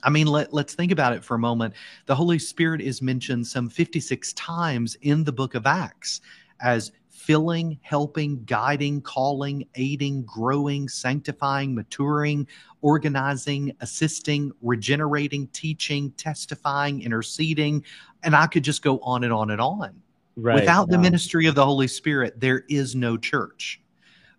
[0.03, 1.73] I mean, let, let's think about it for a moment.
[2.05, 6.21] The Holy Spirit is mentioned some 56 times in the book of Acts
[6.61, 12.45] as filling, helping, guiding, calling, aiding, growing, sanctifying, maturing,
[12.81, 17.83] organizing, assisting, regenerating, teaching, testifying, interceding.
[18.23, 20.01] And I could just go on and on and on.
[20.35, 20.55] Right.
[20.55, 23.81] Without the ministry of the Holy Spirit, there is no church.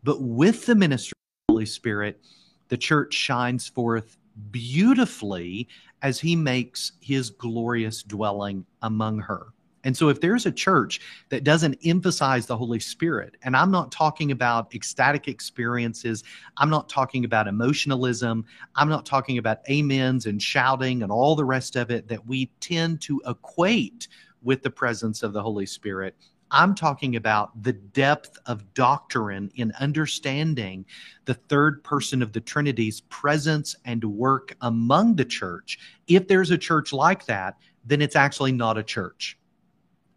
[0.03, 2.21] But with the ministry of the Holy Spirit,
[2.69, 4.19] the church shines forth
[4.51, 5.69] beautifully
[6.03, 9.49] as he makes his glorious dwelling among her.
[9.85, 13.93] And so, if there's a church that doesn't emphasize the Holy Spirit, and I'm not
[13.93, 16.25] talking about ecstatic experiences,
[16.57, 21.45] I'm not talking about emotionalism, I'm not talking about amens and shouting and all the
[21.45, 24.09] rest of it that we tend to equate
[24.43, 26.17] with the presence of the Holy Spirit.
[26.55, 30.87] I'm talking about the depth of doctrine in understanding
[31.25, 35.81] the third person of the Trinity's presence and work among the church.
[36.07, 39.37] If there's a church like that, then it's actually not a church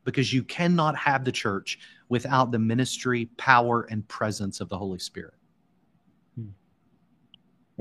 [0.03, 4.99] because you cannot have the church without the ministry, power, and presence of the Holy
[4.99, 5.33] Spirit.
[6.35, 6.49] Hmm.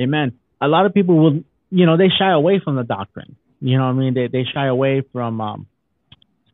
[0.01, 0.33] Amen.
[0.63, 3.37] A lot of people will, you know, they shy away from the doctrine.
[3.61, 4.15] You know what I mean?
[4.15, 5.67] They, they shy away from um,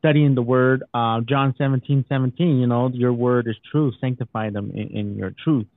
[0.03, 0.83] studying the word.
[0.93, 3.95] Uh, John 17, 17, you know, your word is truth.
[4.01, 5.69] Sanctify them in, in your truth.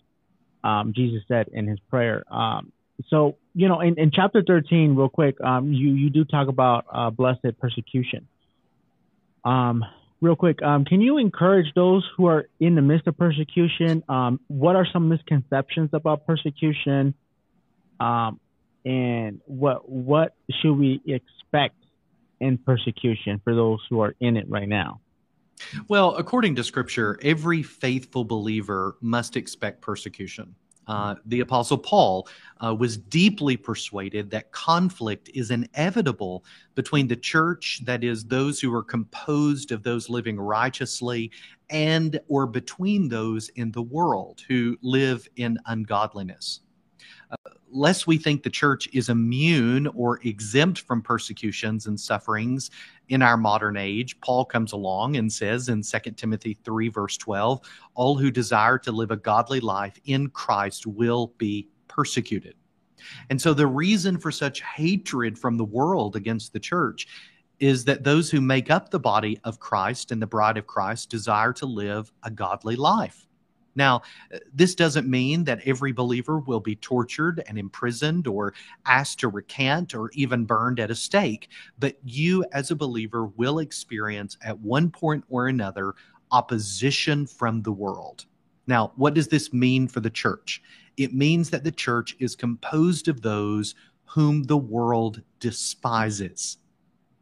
[0.64, 2.24] Um, Jesus said in his prayer.
[2.34, 2.72] Um,
[3.10, 6.86] so, you know, in, in chapter 13, real quick, um, you, you do talk about
[6.92, 8.28] uh, blessed persecution.
[9.44, 9.86] Um,
[10.22, 14.04] real quick, um, can you encourage those who are in the midst of persecution?
[14.10, 17.14] Um, what are some misconceptions about persecution?
[18.86, 21.76] And what what should we expect
[22.40, 25.00] in persecution for those who are in it right now?
[25.88, 30.56] Well, according to Scripture, every faithful believer must expect persecution.
[30.88, 32.28] Uh, the Apostle Paul
[32.64, 38.74] uh, was deeply persuaded that conflict is inevitable between the church, that is, those who
[38.74, 41.32] are composed of those living righteously,
[41.72, 46.62] and or between those in the world who live in ungodliness.
[47.32, 52.72] Uh, lest we think the church is immune or exempt from persecutions and sufferings
[53.10, 57.62] in our modern age, Paul comes along and says in 2 Timothy 3, verse 12,
[57.94, 62.56] all who desire to live a godly life in Christ will be persecuted.
[63.30, 67.08] And so the reason for such hatred from the world against the church
[67.60, 71.10] is that those who make up the body of Christ and the bride of Christ
[71.10, 73.28] desire to live a godly life.
[73.76, 74.02] Now,
[74.34, 78.54] uh, this doesn't mean that every believer will be tortured and imprisoned or
[78.86, 83.60] asked to recant or even burned at a stake, but you as a believer will
[83.60, 85.94] experience at one point or another
[86.32, 88.26] opposition from the world.
[88.68, 90.62] Now, what does this mean for the church?
[90.98, 96.58] It means that the church is composed of those whom the world despises.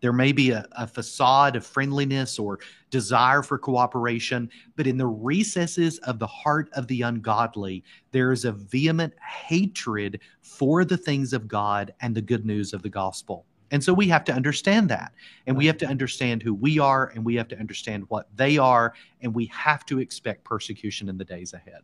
[0.04, 5.08] There may be a, a, facade of friendliness or desire for cooperation, but in the
[5.08, 11.32] recesses of the heart of the ungodly, there is a vehement hatred for the things
[11.32, 13.45] of God and the good news of the gospel.
[13.72, 15.14] And so we have to understand that.
[15.47, 18.58] And we have to understand who we are, and we have to understand what they
[18.58, 21.80] are, and we have to expect persecution in the days ahead.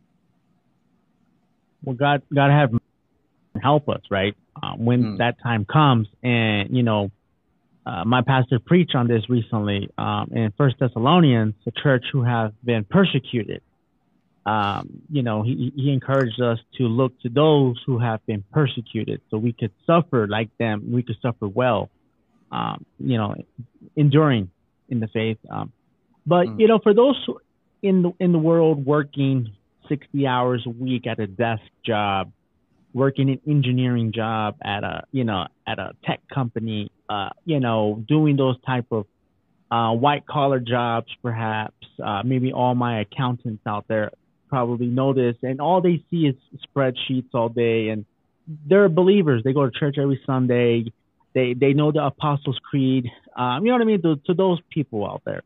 [1.84, 2.78] Well, God, God have
[3.62, 4.36] help us, right?
[4.62, 5.18] Uh, when mm.
[5.18, 7.10] that time comes, and you know,
[7.86, 12.52] uh, my pastor preached on this recently um, in First Thessalonians, a church who have
[12.62, 13.62] been persecuted.
[14.44, 19.20] Um, you know, he, he encouraged us to look to those who have been persecuted,
[19.30, 20.92] so we could suffer like them.
[20.92, 21.90] We could suffer well.
[22.52, 23.36] Um, you know,
[23.96, 24.50] enduring
[24.88, 25.38] in the faith.
[25.48, 25.72] Um,
[26.26, 26.60] but mm.
[26.60, 27.16] you know, for those
[27.82, 29.52] in the in the world working
[29.88, 32.32] sixty hours a week at a desk job,
[32.92, 38.02] working an engineering job at a you know at a tech company uh, you know
[38.08, 39.06] doing those type of
[39.70, 44.10] uh, white collar jobs perhaps uh, maybe all my accountants out there
[44.48, 46.34] probably know this and all they see is
[46.66, 48.06] spreadsheets all day and
[48.66, 49.42] they're believers.
[49.44, 50.92] They go to church every sunday.
[51.34, 53.06] They they know the apostles creed.
[53.36, 54.02] Um, you know what i mean?
[54.02, 55.42] To, to those people out there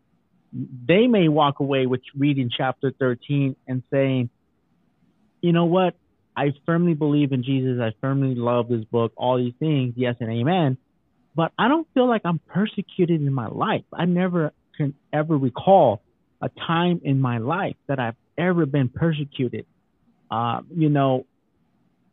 [0.87, 4.31] they may walk away with reading chapter 13 and saying
[5.45, 5.95] you know what?
[6.35, 7.79] I firmly believe in Jesus.
[7.81, 10.79] I firmly love this book, all these things, yes and amen.
[11.35, 13.85] But I don't feel like I'm persecuted in my life.
[13.93, 16.03] I never can ever recall
[16.41, 19.67] a time in my life that I've ever been persecuted.
[20.31, 21.27] Uh, you know,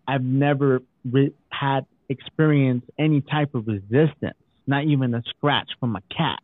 [0.08, 6.02] I've never re- had experienced any type of resistance, not even a scratch from a
[6.16, 6.40] cat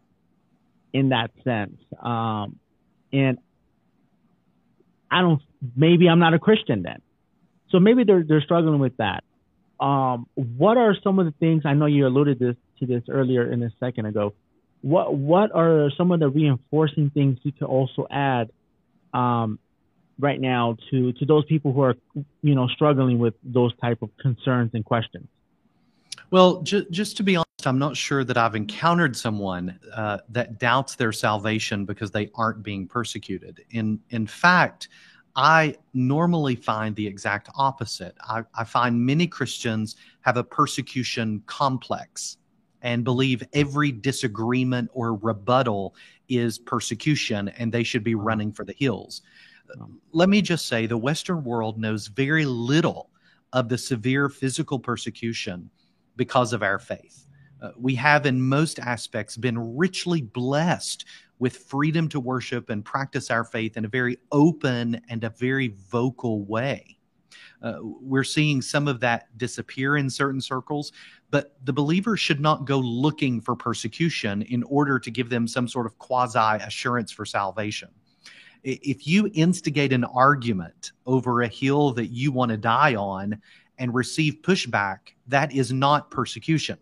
[0.93, 1.77] in that sense.
[2.01, 2.57] Um,
[3.11, 3.37] and
[5.09, 5.41] I don't,
[5.75, 7.01] maybe I'm not a Christian then.
[7.69, 9.23] So maybe they're they're struggling with that.
[9.79, 11.63] Um, what are some of the things?
[11.65, 14.33] I know you alluded to this to this earlier in a second ago.
[14.81, 18.51] What what are some of the reinforcing things you could also add
[19.13, 19.59] um,
[20.19, 21.95] right now to to those people who are
[22.41, 25.27] you know struggling with those type of concerns and questions?
[26.29, 30.59] Well, ju- just to be honest, I'm not sure that I've encountered someone uh, that
[30.59, 33.63] doubts their salvation because they aren't being persecuted.
[33.71, 34.89] In in fact,
[35.37, 38.15] I normally find the exact opposite.
[38.21, 42.37] I, I, find many Christians have a persecution complex
[42.81, 45.95] and believe every disagreement or rebuttal
[46.29, 49.21] is persecution and they should be running for the hills.
[50.11, 53.09] Let me just say the Western world knows very little
[53.53, 55.69] of the severe physical persecution
[56.15, 57.27] because of our faith.
[57.61, 61.05] Uh, we have, in most aspects, been richly blessed
[61.39, 65.75] with freedom to worship and practice our faith in a very open and a very
[65.89, 66.97] vocal way.
[67.61, 70.91] Uh, we're seeing some of that disappear in certain circles,
[71.29, 75.67] but the believer should not go looking for persecution in order to give them some
[75.67, 77.89] sort of quasi assurance for salvation.
[78.63, 83.41] If you instigate an argument over a hill that you want to die on
[83.77, 86.77] and receive pushback, that is not persecution.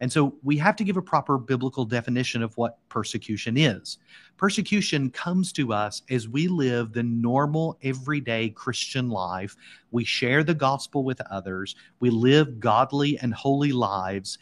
[0.00, 3.98] And so we have to give a proper biblical definition of what persecution is.
[4.36, 9.56] Persecution comes to us as we live the normal, everyday Christian life.
[9.90, 14.38] We share the gospel with others, we live godly and holy lives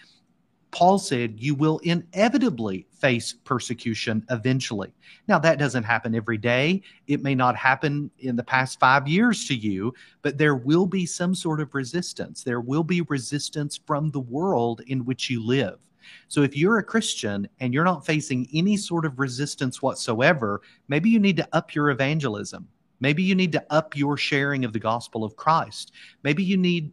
[0.70, 4.92] Paul said you will inevitably face persecution eventually.
[5.26, 6.82] Now, that doesn't happen every day.
[7.06, 11.06] It may not happen in the past five years to you, but there will be
[11.06, 12.42] some sort of resistance.
[12.42, 15.78] There will be resistance from the world in which you live.
[16.28, 21.10] So, if you're a Christian and you're not facing any sort of resistance whatsoever, maybe
[21.10, 22.68] you need to up your evangelism.
[23.00, 25.92] Maybe you need to up your sharing of the gospel of Christ.
[26.22, 26.92] Maybe you need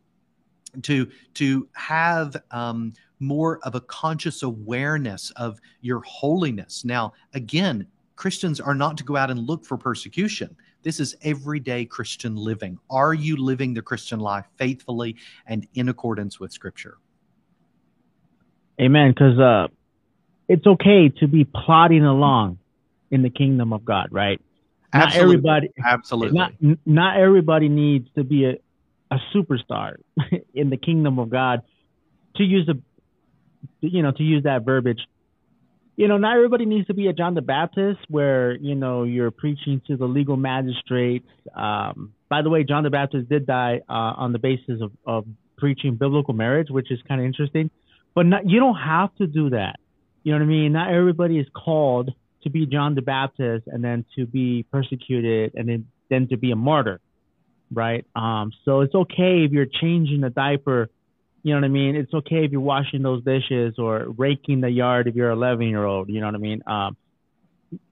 [0.83, 2.93] to to have um,
[3.25, 6.85] more of a conscious awareness of your holiness.
[6.85, 10.55] Now, again, Christians are not to go out and look for persecution.
[10.83, 12.77] This is everyday Christian living.
[12.89, 15.15] Are you living the Christian life faithfully
[15.47, 16.97] and in accordance with Scripture?
[18.79, 19.11] Amen.
[19.11, 19.67] Because uh,
[20.47, 22.59] it's okay to be plodding along
[23.11, 24.39] in the kingdom of God, right?
[24.93, 25.19] Absolutely.
[25.19, 25.69] Not everybody.
[25.83, 26.37] Absolutely.
[26.37, 26.51] Not
[26.85, 28.55] not everybody needs to be a,
[29.11, 29.95] a superstar
[30.53, 31.61] in the kingdom of God.
[32.37, 32.81] To use the
[33.81, 34.99] you know, to use that verbiage,
[35.95, 39.31] you know, not everybody needs to be a John the Baptist where, you know, you're
[39.31, 41.27] preaching to the legal magistrates.
[41.55, 45.25] Um, by the way, John the Baptist did die uh, on the basis of, of
[45.57, 47.69] preaching biblical marriage, which is kind of interesting.
[48.13, 49.77] But not, you don't have to do that.
[50.23, 50.73] You know what I mean?
[50.73, 52.11] Not everybody is called
[52.43, 56.51] to be John the Baptist and then to be persecuted and then, then to be
[56.51, 56.99] a martyr,
[57.71, 58.05] right?
[58.15, 60.89] Um, so it's okay if you're changing a diaper
[61.45, 61.95] you know what I mean?
[61.95, 65.85] It's okay if you're washing those dishes or raking the yard if you're 11 year
[65.85, 66.09] old.
[66.09, 66.63] You know what I mean?
[66.65, 66.97] Um,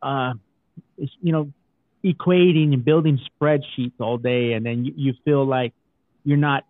[0.01, 0.33] uh,
[0.97, 1.51] you know,
[2.03, 5.73] equating and building spreadsheets all day, and then you, you feel like
[6.23, 6.63] you're not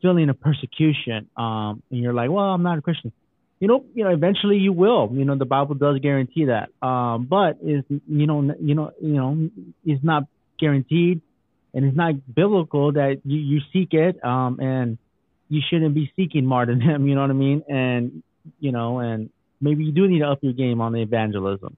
[0.00, 3.12] feeling a persecution, um, and you're like, well, I'm not a Christian.
[3.58, 5.10] You know, you know, eventually you will.
[5.12, 6.70] You know, the Bible does guarantee that.
[6.80, 9.50] Um, but is you know, you know, you know,
[9.84, 10.22] it's not
[10.58, 11.20] guaranteed,
[11.74, 14.24] and it's not biblical that you you seek it.
[14.24, 14.96] Um, and
[15.50, 17.62] you shouldn't be seeking martyrdom, you know what I mean?
[17.68, 18.22] And,
[18.58, 19.28] you know, and
[19.60, 21.76] maybe you do need to up your game on the evangelism.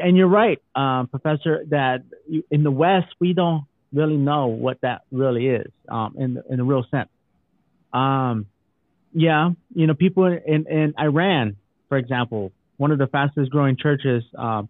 [0.00, 2.02] And you're right, um, Professor, that
[2.50, 6.64] in the West, we don't really know what that really is um, in, in the
[6.64, 7.08] real sense.
[7.92, 8.46] Um,
[9.12, 11.56] yeah, you know, people in, in Iran,
[11.88, 14.68] for example, one of the fastest growing churches um,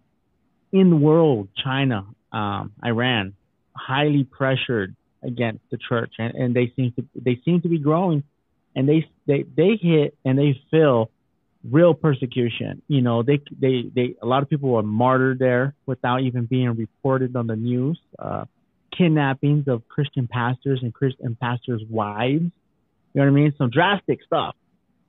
[0.71, 3.33] in the world, China, um, Iran,
[3.75, 4.95] highly pressured
[5.27, 8.23] against the church, and, and they seem to they seem to be growing,
[8.75, 11.11] and they they they hit and they feel
[11.69, 12.81] real persecution.
[12.87, 16.73] You know, they they they a lot of people were martyred there without even being
[16.75, 17.99] reported on the news.
[18.17, 18.45] Uh,
[18.97, 22.43] kidnappings of Christian pastors and Christian pastors' wives.
[23.13, 23.53] You know what I mean?
[23.57, 24.55] Some drastic stuff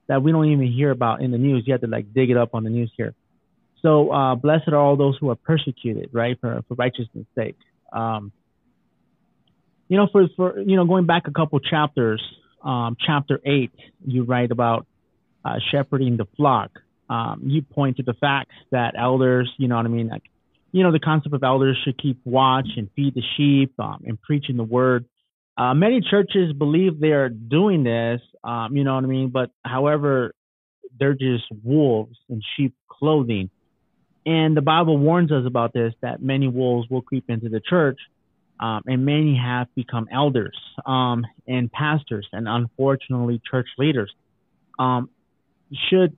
[0.09, 1.65] that we don't even hear about in the news.
[1.67, 3.15] You have to like dig it up on the news here.
[3.83, 7.57] So uh, blessed are all those who are persecuted, right, for for righteousness' sake.
[7.93, 8.33] Um,
[9.89, 12.23] you know, for, for, you know, going back a couple chapters,
[12.63, 13.73] um, chapter eight,
[14.07, 14.87] you write about,
[15.45, 16.71] uh, shepherding the flock.
[17.09, 20.09] Um, you point to the facts that elders, you know what I mean?
[20.09, 20.25] Like,
[20.73, 24.21] you know, the concept of elders should keep watch and feed the sheep, um, and
[24.21, 25.07] preaching the word.
[25.57, 29.31] Uh, many churches believe they are doing this, um, you know what I mean?
[29.31, 30.33] But however,
[31.01, 33.49] they're just wolves in sheep clothing.
[34.27, 37.99] And the Bible warns us about this, that many wolves will creep into the church
[38.61, 44.13] um, and many have become elders um, and pastors and unfortunately church leaders.
[44.79, 45.11] Um,
[45.89, 46.17] should,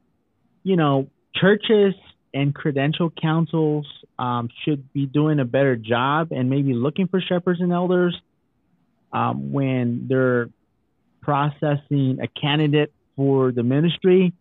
[0.62, 1.94] you know, churches
[2.32, 3.86] and credential councils
[4.18, 8.16] um, should be doing a better job and maybe looking for shepherds and elders
[9.12, 10.48] um, when they're
[11.20, 14.32] processing a candidate for the ministry.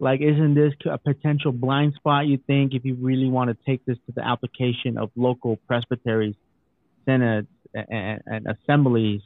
[0.00, 3.84] Like, isn't this a potential blind spot, you think, if you really want to take
[3.84, 6.36] this to the application of local presbyteries
[7.08, 9.20] synods and, and assemblies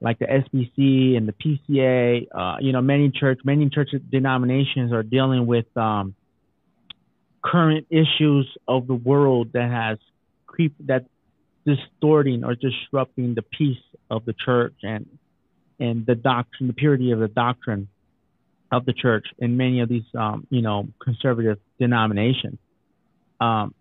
[0.00, 2.26] like the SBC and the PCA.
[2.34, 6.14] Uh, you know, many church, many church denominations are dealing with um,
[7.42, 9.98] current issues of the world that has
[10.46, 11.06] creep that
[11.64, 15.06] distorting or disrupting the peace of the church and
[15.78, 17.88] and the doctrine, the purity of the doctrine
[18.70, 22.58] of the church in many of these, um, you know, conservative denominations.
[23.40, 23.74] Um,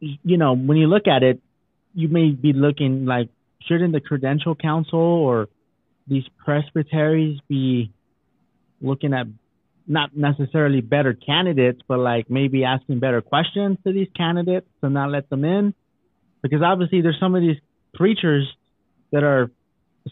[0.00, 1.40] you know, when you look at it,
[1.94, 3.28] you may be looking like,
[3.66, 5.48] shouldn't the credential council or
[6.06, 7.92] these presbyteries be
[8.80, 9.26] looking at
[9.86, 15.10] not necessarily better candidates, but like maybe asking better questions to these candidates to not
[15.10, 15.74] let them in?
[16.42, 17.56] Because obviously there's some of these
[17.94, 18.46] preachers
[19.12, 19.50] that are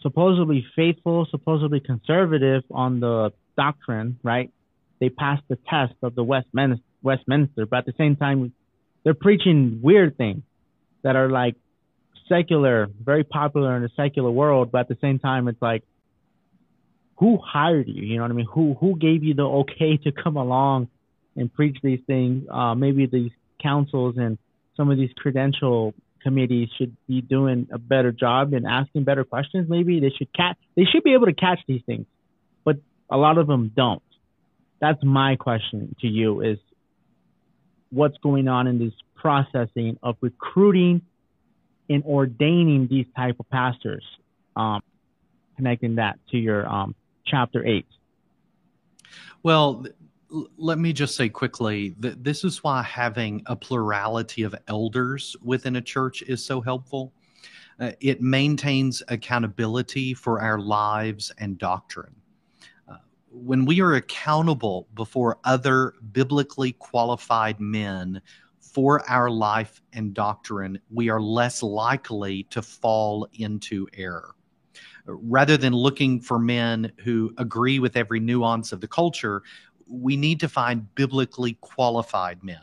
[0.01, 4.51] supposedly faithful, supposedly conservative on the doctrine, right?
[4.99, 8.53] They passed the test of the Westminster, Westminster, but at the same time,
[9.03, 10.43] they're preaching weird things
[11.03, 11.55] that are like
[12.27, 15.83] secular, very popular in the secular world, but at the same time, it's like,
[17.17, 18.03] who hired you?
[18.03, 18.47] You know what I mean?
[18.51, 20.89] Who who gave you the okay to come along
[21.35, 22.47] and preach these things?
[22.49, 24.37] Uh, maybe these councils and
[24.75, 29.69] some of these credential committees should be doing a better job and asking better questions.
[29.69, 30.57] Maybe they should catch.
[30.75, 32.05] They should be able to catch these things,
[32.65, 32.77] but
[33.09, 34.01] a lot of them don't.
[34.81, 36.57] That's my question to you: is
[37.91, 41.03] what's going on in this processing of recruiting
[41.89, 44.03] in ordaining these type of pastors,
[44.55, 44.81] um,
[45.55, 47.87] connecting that to your um, chapter eight?
[49.43, 49.85] Well,
[50.57, 55.75] let me just say quickly that this is why having a plurality of elders within
[55.75, 57.13] a church is so helpful.
[57.79, 62.15] Uh, it maintains accountability for our lives and doctrine.
[62.89, 62.97] Uh,
[63.31, 68.21] when we are accountable before other biblically qualified men
[68.73, 74.35] for our life and doctrine, we are less likely to fall into error.
[75.05, 79.43] Rather than looking for men who agree with every nuance of the culture,
[79.87, 82.61] we need to find biblically qualified men.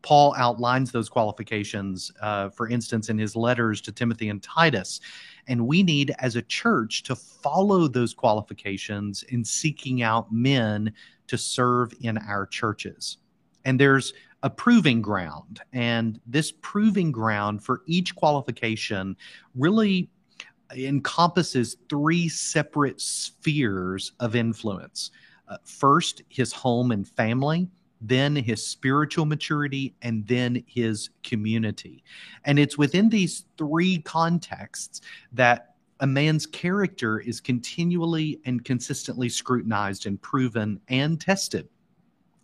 [0.00, 5.00] Paul outlines those qualifications, uh, for instance, in his letters to Timothy and Titus.
[5.46, 10.92] And we need, as a church, to follow those qualifications in seeking out men
[11.28, 13.18] to serve in our churches.
[13.64, 14.12] And there's
[14.42, 15.60] a proving ground.
[15.72, 19.16] And this proving ground for each qualification
[19.54, 20.08] really
[20.74, 25.10] encompasses three separate spheres of influence.
[25.48, 27.68] Uh, first, his home and family,
[28.00, 32.02] then his spiritual maturity, and then his community.
[32.44, 40.06] And it's within these three contexts that a man's character is continually and consistently scrutinized
[40.06, 41.68] and proven and tested.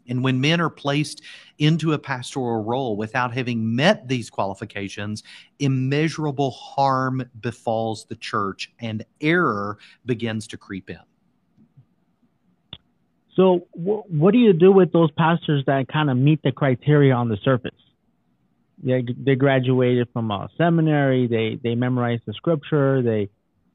[0.08, 1.22] And when men are placed
[1.58, 5.22] into a pastoral role without having met these qualifications,
[5.58, 10.98] immeasurable harm befalls the church and error begins to creep in.
[13.34, 17.14] So, wh- what do you do with those pastors that kind of meet the criteria
[17.14, 17.70] on the surface?
[18.82, 23.28] They, they graduated from a seminary, they, they memorized the scripture, they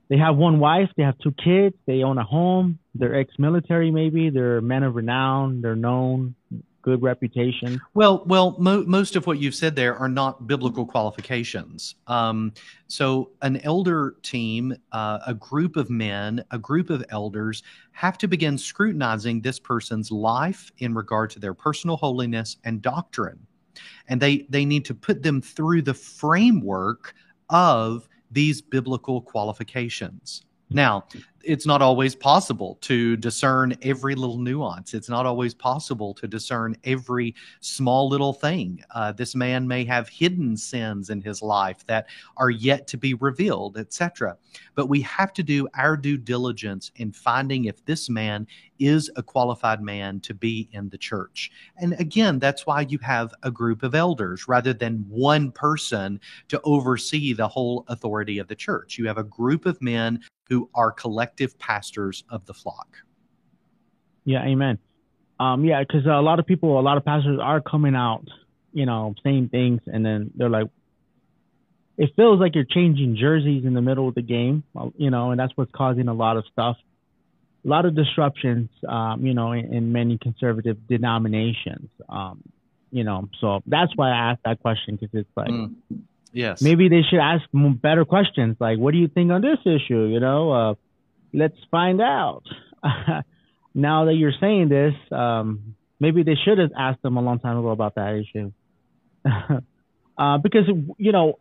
[0.10, 4.30] they have one wife, they have two kids, they own a home, they're ex-military maybe,
[4.30, 6.36] they're men of renown, they're known,
[6.84, 7.82] good reputation.
[7.96, 11.96] Well, well, mo- most of what you've said there are not biblical qualifications.
[12.06, 12.54] Um,
[12.88, 18.28] so, an elder team, uh, a group of men, a group of elders, have to
[18.28, 23.40] begin scrutinizing this person's life in regard to their personal holiness and doctrine,
[24.10, 27.16] and they they need to put them through the framework
[27.50, 30.44] of these biblical qualifications.
[30.70, 31.06] Now,
[31.44, 34.94] it's not always possible to discern every little nuance.
[34.94, 38.82] It's not always possible to discern every small little thing.
[38.96, 42.08] Uh, this man may have hidden sins in his life that
[42.38, 44.38] are yet to be revealed, etc.
[44.74, 48.48] But we have to do our due diligence in finding if this man
[48.84, 51.52] is a qualified man to be in the church.
[51.78, 56.20] And again, that's why you have a group of elders rather than one person
[56.50, 58.98] to oversee the whole authority of the church.
[58.98, 60.20] You have a group of men
[60.50, 62.98] who are collective pastors of the flock.
[64.26, 64.80] Yeah, amen.
[65.40, 68.28] Um, yeah, because a lot of people, a lot of pastors are coming out,
[68.74, 70.68] you know, saying things, and then they're like,
[71.98, 74.64] it feels like you're changing jerseys in the middle of the game,
[74.98, 76.78] you know, and that's what's causing a lot of stuff,
[77.66, 81.90] a lot of disruptions, um, you know, in, in many conservative denominations.
[82.10, 82.42] Um,
[82.92, 85.74] you know, so that's why I asked that question because it's like, mm.
[86.34, 86.64] Yes.
[86.64, 90.06] Maybe they should ask better questions like, what do you think on this issue?
[90.06, 90.74] You know, uh,
[91.32, 92.44] let's find out.
[93.76, 97.58] now that you're saying this, um, maybe they should have asked them a long time
[97.58, 98.52] ago about that issue.
[100.18, 100.64] uh, because,
[100.98, 101.38] you know,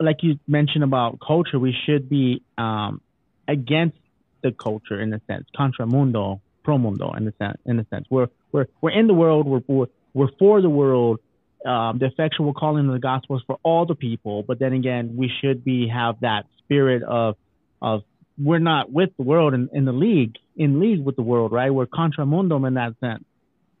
[0.00, 3.00] like you mentioned about culture, we should be um,
[3.46, 3.96] against
[4.42, 7.58] the culture in a sense, contra mundo, pro mundo in a sense.
[7.64, 9.46] In a sense, we're we're we're in the world.
[9.46, 11.20] We're we're, we're for the world,
[11.64, 14.42] um, the effectual calling of the gospel is for all the people.
[14.42, 17.36] But then again, we should be have that spirit of
[17.80, 18.02] of
[18.38, 21.70] we're not with the world in, in the league in league with the world, right?
[21.70, 23.24] We're contra mundum in that sense,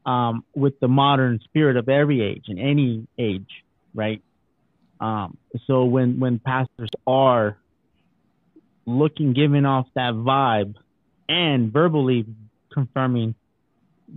[0.06, 3.50] um, with the modern spirit of every age and any age,
[3.94, 4.22] right?
[5.00, 5.36] Um,
[5.66, 7.58] so when when pastors are
[8.86, 10.74] looking, giving off that vibe,
[11.28, 12.26] and verbally
[12.72, 13.34] confirming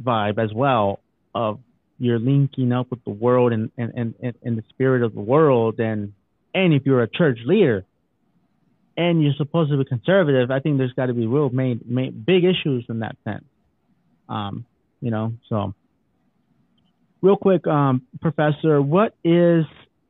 [0.01, 0.99] vibe as well
[1.33, 1.59] of
[1.97, 5.79] you're linking up with the world and, and, and, and the spirit of the world
[5.79, 6.13] and
[6.55, 7.85] and if you're a church leader
[8.95, 12.23] and you're supposed to be conservative, I think there's got to be real main, main
[12.25, 13.43] big issues in that sense.
[14.29, 14.65] Um,
[15.01, 15.73] you know, so
[17.21, 19.65] real quick, um, professor, what is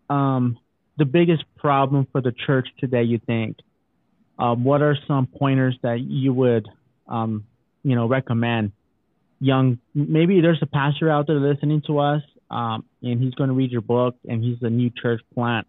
[0.07, 0.59] um,
[0.97, 3.03] the biggest problem for the church today?
[3.03, 3.57] You think?
[4.37, 6.67] Um, what are some pointers that you would,
[7.07, 7.45] um,
[7.83, 8.71] you know, recommend
[9.39, 13.53] young, maybe there's a pastor out there listening to us, um, and he's going to
[13.53, 15.67] read your book, and he's a new church plant.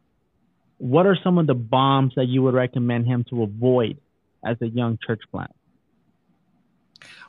[0.78, 3.98] What are some of the bombs that you would recommend him to avoid
[4.44, 5.50] as a young church plant?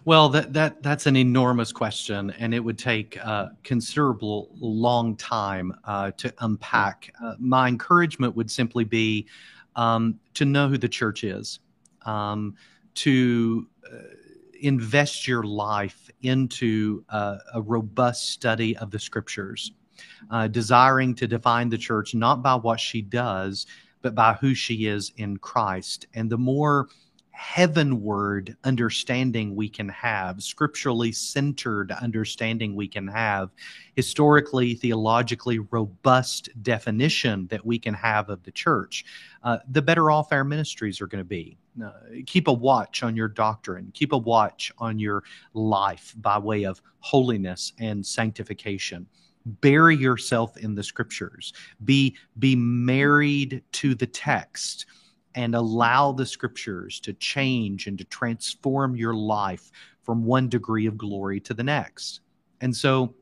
[0.06, 5.74] Well, that that that's an enormous question, and it would take a considerable long time
[5.84, 7.14] uh, to unpack.
[7.22, 9.28] Uh, my encouragement would simply be
[9.78, 11.60] um, to know who the church is,
[12.06, 12.56] um,
[12.96, 13.98] to uh,
[14.60, 19.72] invest your life into uh, a robust study of the scriptures,
[20.32, 23.68] uh, desiring to define the church not by what she does,
[24.02, 26.08] but by who she is in Christ.
[26.14, 26.88] And the more
[27.38, 33.52] heavenward understanding we can have, scripturally centered understanding we can have,
[33.96, 39.06] historically, theologically robust definition that we can have of the church,
[39.44, 41.56] uh, the better off our ministries are going to be.
[41.84, 41.92] Uh,
[42.26, 45.24] keep a watch on your doctrine, keep a watch on your
[45.54, 49.06] life by way of holiness and sanctification.
[49.62, 51.54] Bury yourself in the scriptures.
[51.86, 54.88] Be be married to the text
[55.38, 59.72] and allow the scriptures to change and to transform your life
[60.02, 62.22] from one degree of glory to the next.
[62.60, 63.14] And so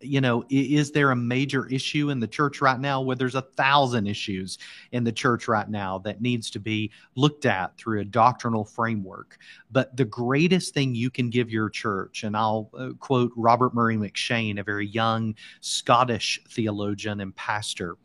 [0.00, 3.00] you know, is there a major issue in the church right now?
[3.00, 4.58] Where there's a thousand issues
[4.92, 9.38] in the church right now that needs to be looked at through a doctrinal framework.
[9.70, 13.96] But the greatest thing you can give your church, and I'll uh, quote Robert Murray
[13.96, 17.96] M'Cheyne, a very young Scottish theologian and pastor.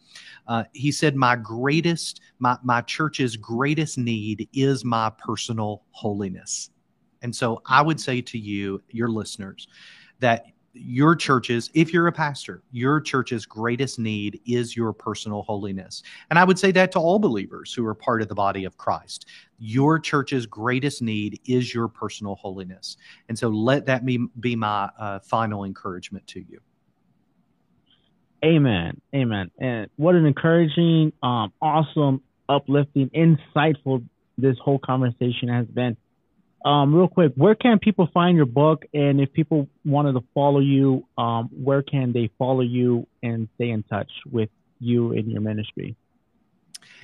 [0.47, 6.69] Uh, he said, My greatest, my, my church's greatest need is my personal holiness.
[7.21, 9.67] And so I would say to you, your listeners,
[10.19, 10.45] that
[10.75, 16.03] your church's, if you're a pastor, your church's greatest need is your personal holiness.
[16.29, 18.77] And I would say that to all believers who are part of the body of
[18.77, 19.27] Christ.
[19.57, 22.97] Your church's greatest need is your personal holiness.
[23.29, 26.59] And so let that be, be my uh, final encouragement to you.
[28.43, 29.01] Amen.
[29.15, 29.49] Amen.
[29.59, 34.05] And what an encouraging, um, awesome, uplifting, insightful
[34.37, 35.97] this whole conversation has been.
[36.63, 38.85] Um, real quick, where can people find your book?
[38.93, 43.69] And if people wanted to follow you, um, where can they follow you and stay
[43.69, 44.49] in touch with
[44.79, 45.95] you and your ministry?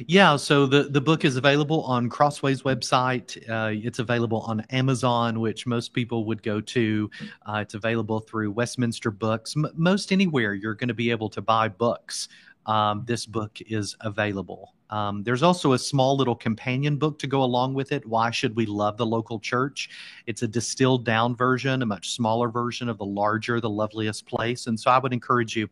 [0.08, 3.38] Yeah, so the, the book is available on Crossway's website.
[3.49, 7.10] Uh, it's available on Amazon, which most people would go to.
[7.45, 9.56] Uh, it's available through Westminster Books.
[9.56, 12.30] M- most anywhere you're going to be able to buy books
[12.66, 14.74] um, this book is available.
[14.91, 18.05] Um, there's also a small little companion book to go along with it.
[18.05, 19.89] Why should we love the local church?
[20.28, 24.68] It's a distilled down version, a much smaller version of the larger, the loveliest place.
[24.68, 25.70] And so I would encourage you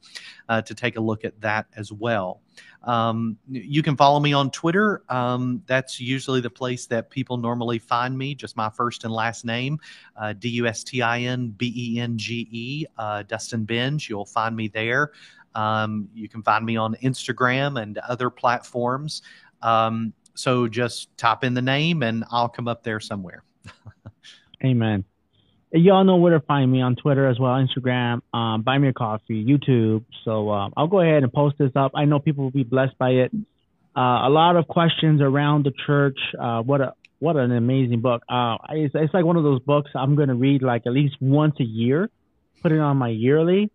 [0.47, 2.41] uh, to take a look at that as well.
[2.83, 5.03] Um, you can follow me on Twitter.
[5.09, 9.43] Um, that's usually the place that people normally find me, just my first and last
[9.43, 9.79] name,
[10.15, 14.07] uh, D U S T I N B E N G E, uh, Dustin Benge.
[14.07, 15.11] You'll find me there.
[15.55, 19.21] Um, you can find me on Instagram and other platforms.
[19.61, 23.43] Um, so just type in the name and I'll come up there somewhere.
[24.63, 25.03] Amen.
[25.71, 28.93] Y'all know where to find me on Twitter as well, Instagram, um, buy me a
[28.93, 30.03] coffee, YouTube.
[30.25, 31.91] So uh, I'll go ahead and post this up.
[31.93, 33.31] I know people will be blessed by it.
[33.95, 36.17] Uh, a lot of questions around the church.
[36.39, 38.23] Uh, what a what an amazing book.
[38.29, 41.17] Uh, it's, it's like one of those books I'm going to read like at least
[41.19, 42.09] once a year,
[42.61, 43.69] put it on my yearly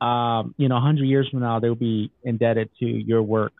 [0.00, 3.52] um, you know, 100 years from now, they'll be indebted to your work.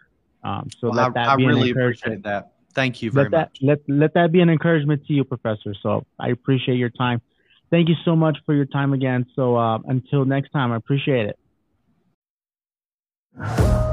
[0.45, 2.53] Um, so well, let that I, be I really an appreciate that.
[2.75, 3.59] Thank you very let that, much.
[3.63, 5.75] Let, let that be an encouragement to you, Professor.
[5.83, 7.23] So I appreciate your time.
[7.71, 9.27] Thank you so much for your time again.
[9.35, 11.39] So uh, until next time, I appreciate it.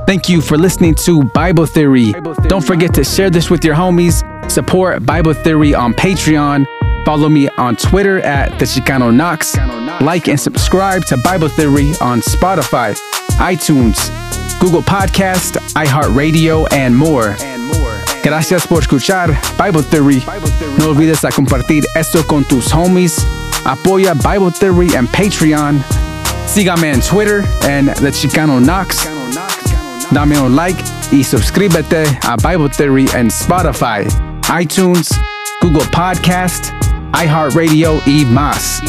[0.05, 2.11] Thank you for listening to Bible Theory.
[2.11, 2.49] Bible Theory.
[2.49, 4.21] Don't forget to share this with your homies.
[4.51, 6.65] Support Bible Theory on Patreon.
[7.05, 9.57] Follow me on Twitter at the Chicano Knox.
[10.01, 12.95] Like and subscribe to Bible Theory on Spotify,
[13.39, 14.09] iTunes,
[14.59, 17.35] Google Podcast, iHeartRadio, and more.
[18.23, 20.23] Gracias por escuchar Bible Theory.
[20.77, 23.19] No olvides a compartir esto con tus homies.
[23.65, 25.83] Apoya Bible Theory en Patreon.
[26.47, 29.09] Sígame en Twitter en The Chicano Knox.
[30.11, 30.81] Dame un like
[31.11, 34.07] y suscríbete a Bible Theory en Spotify,
[34.57, 35.09] iTunes,
[35.61, 36.71] Google Podcast,
[37.13, 38.81] iHeartRadio y más.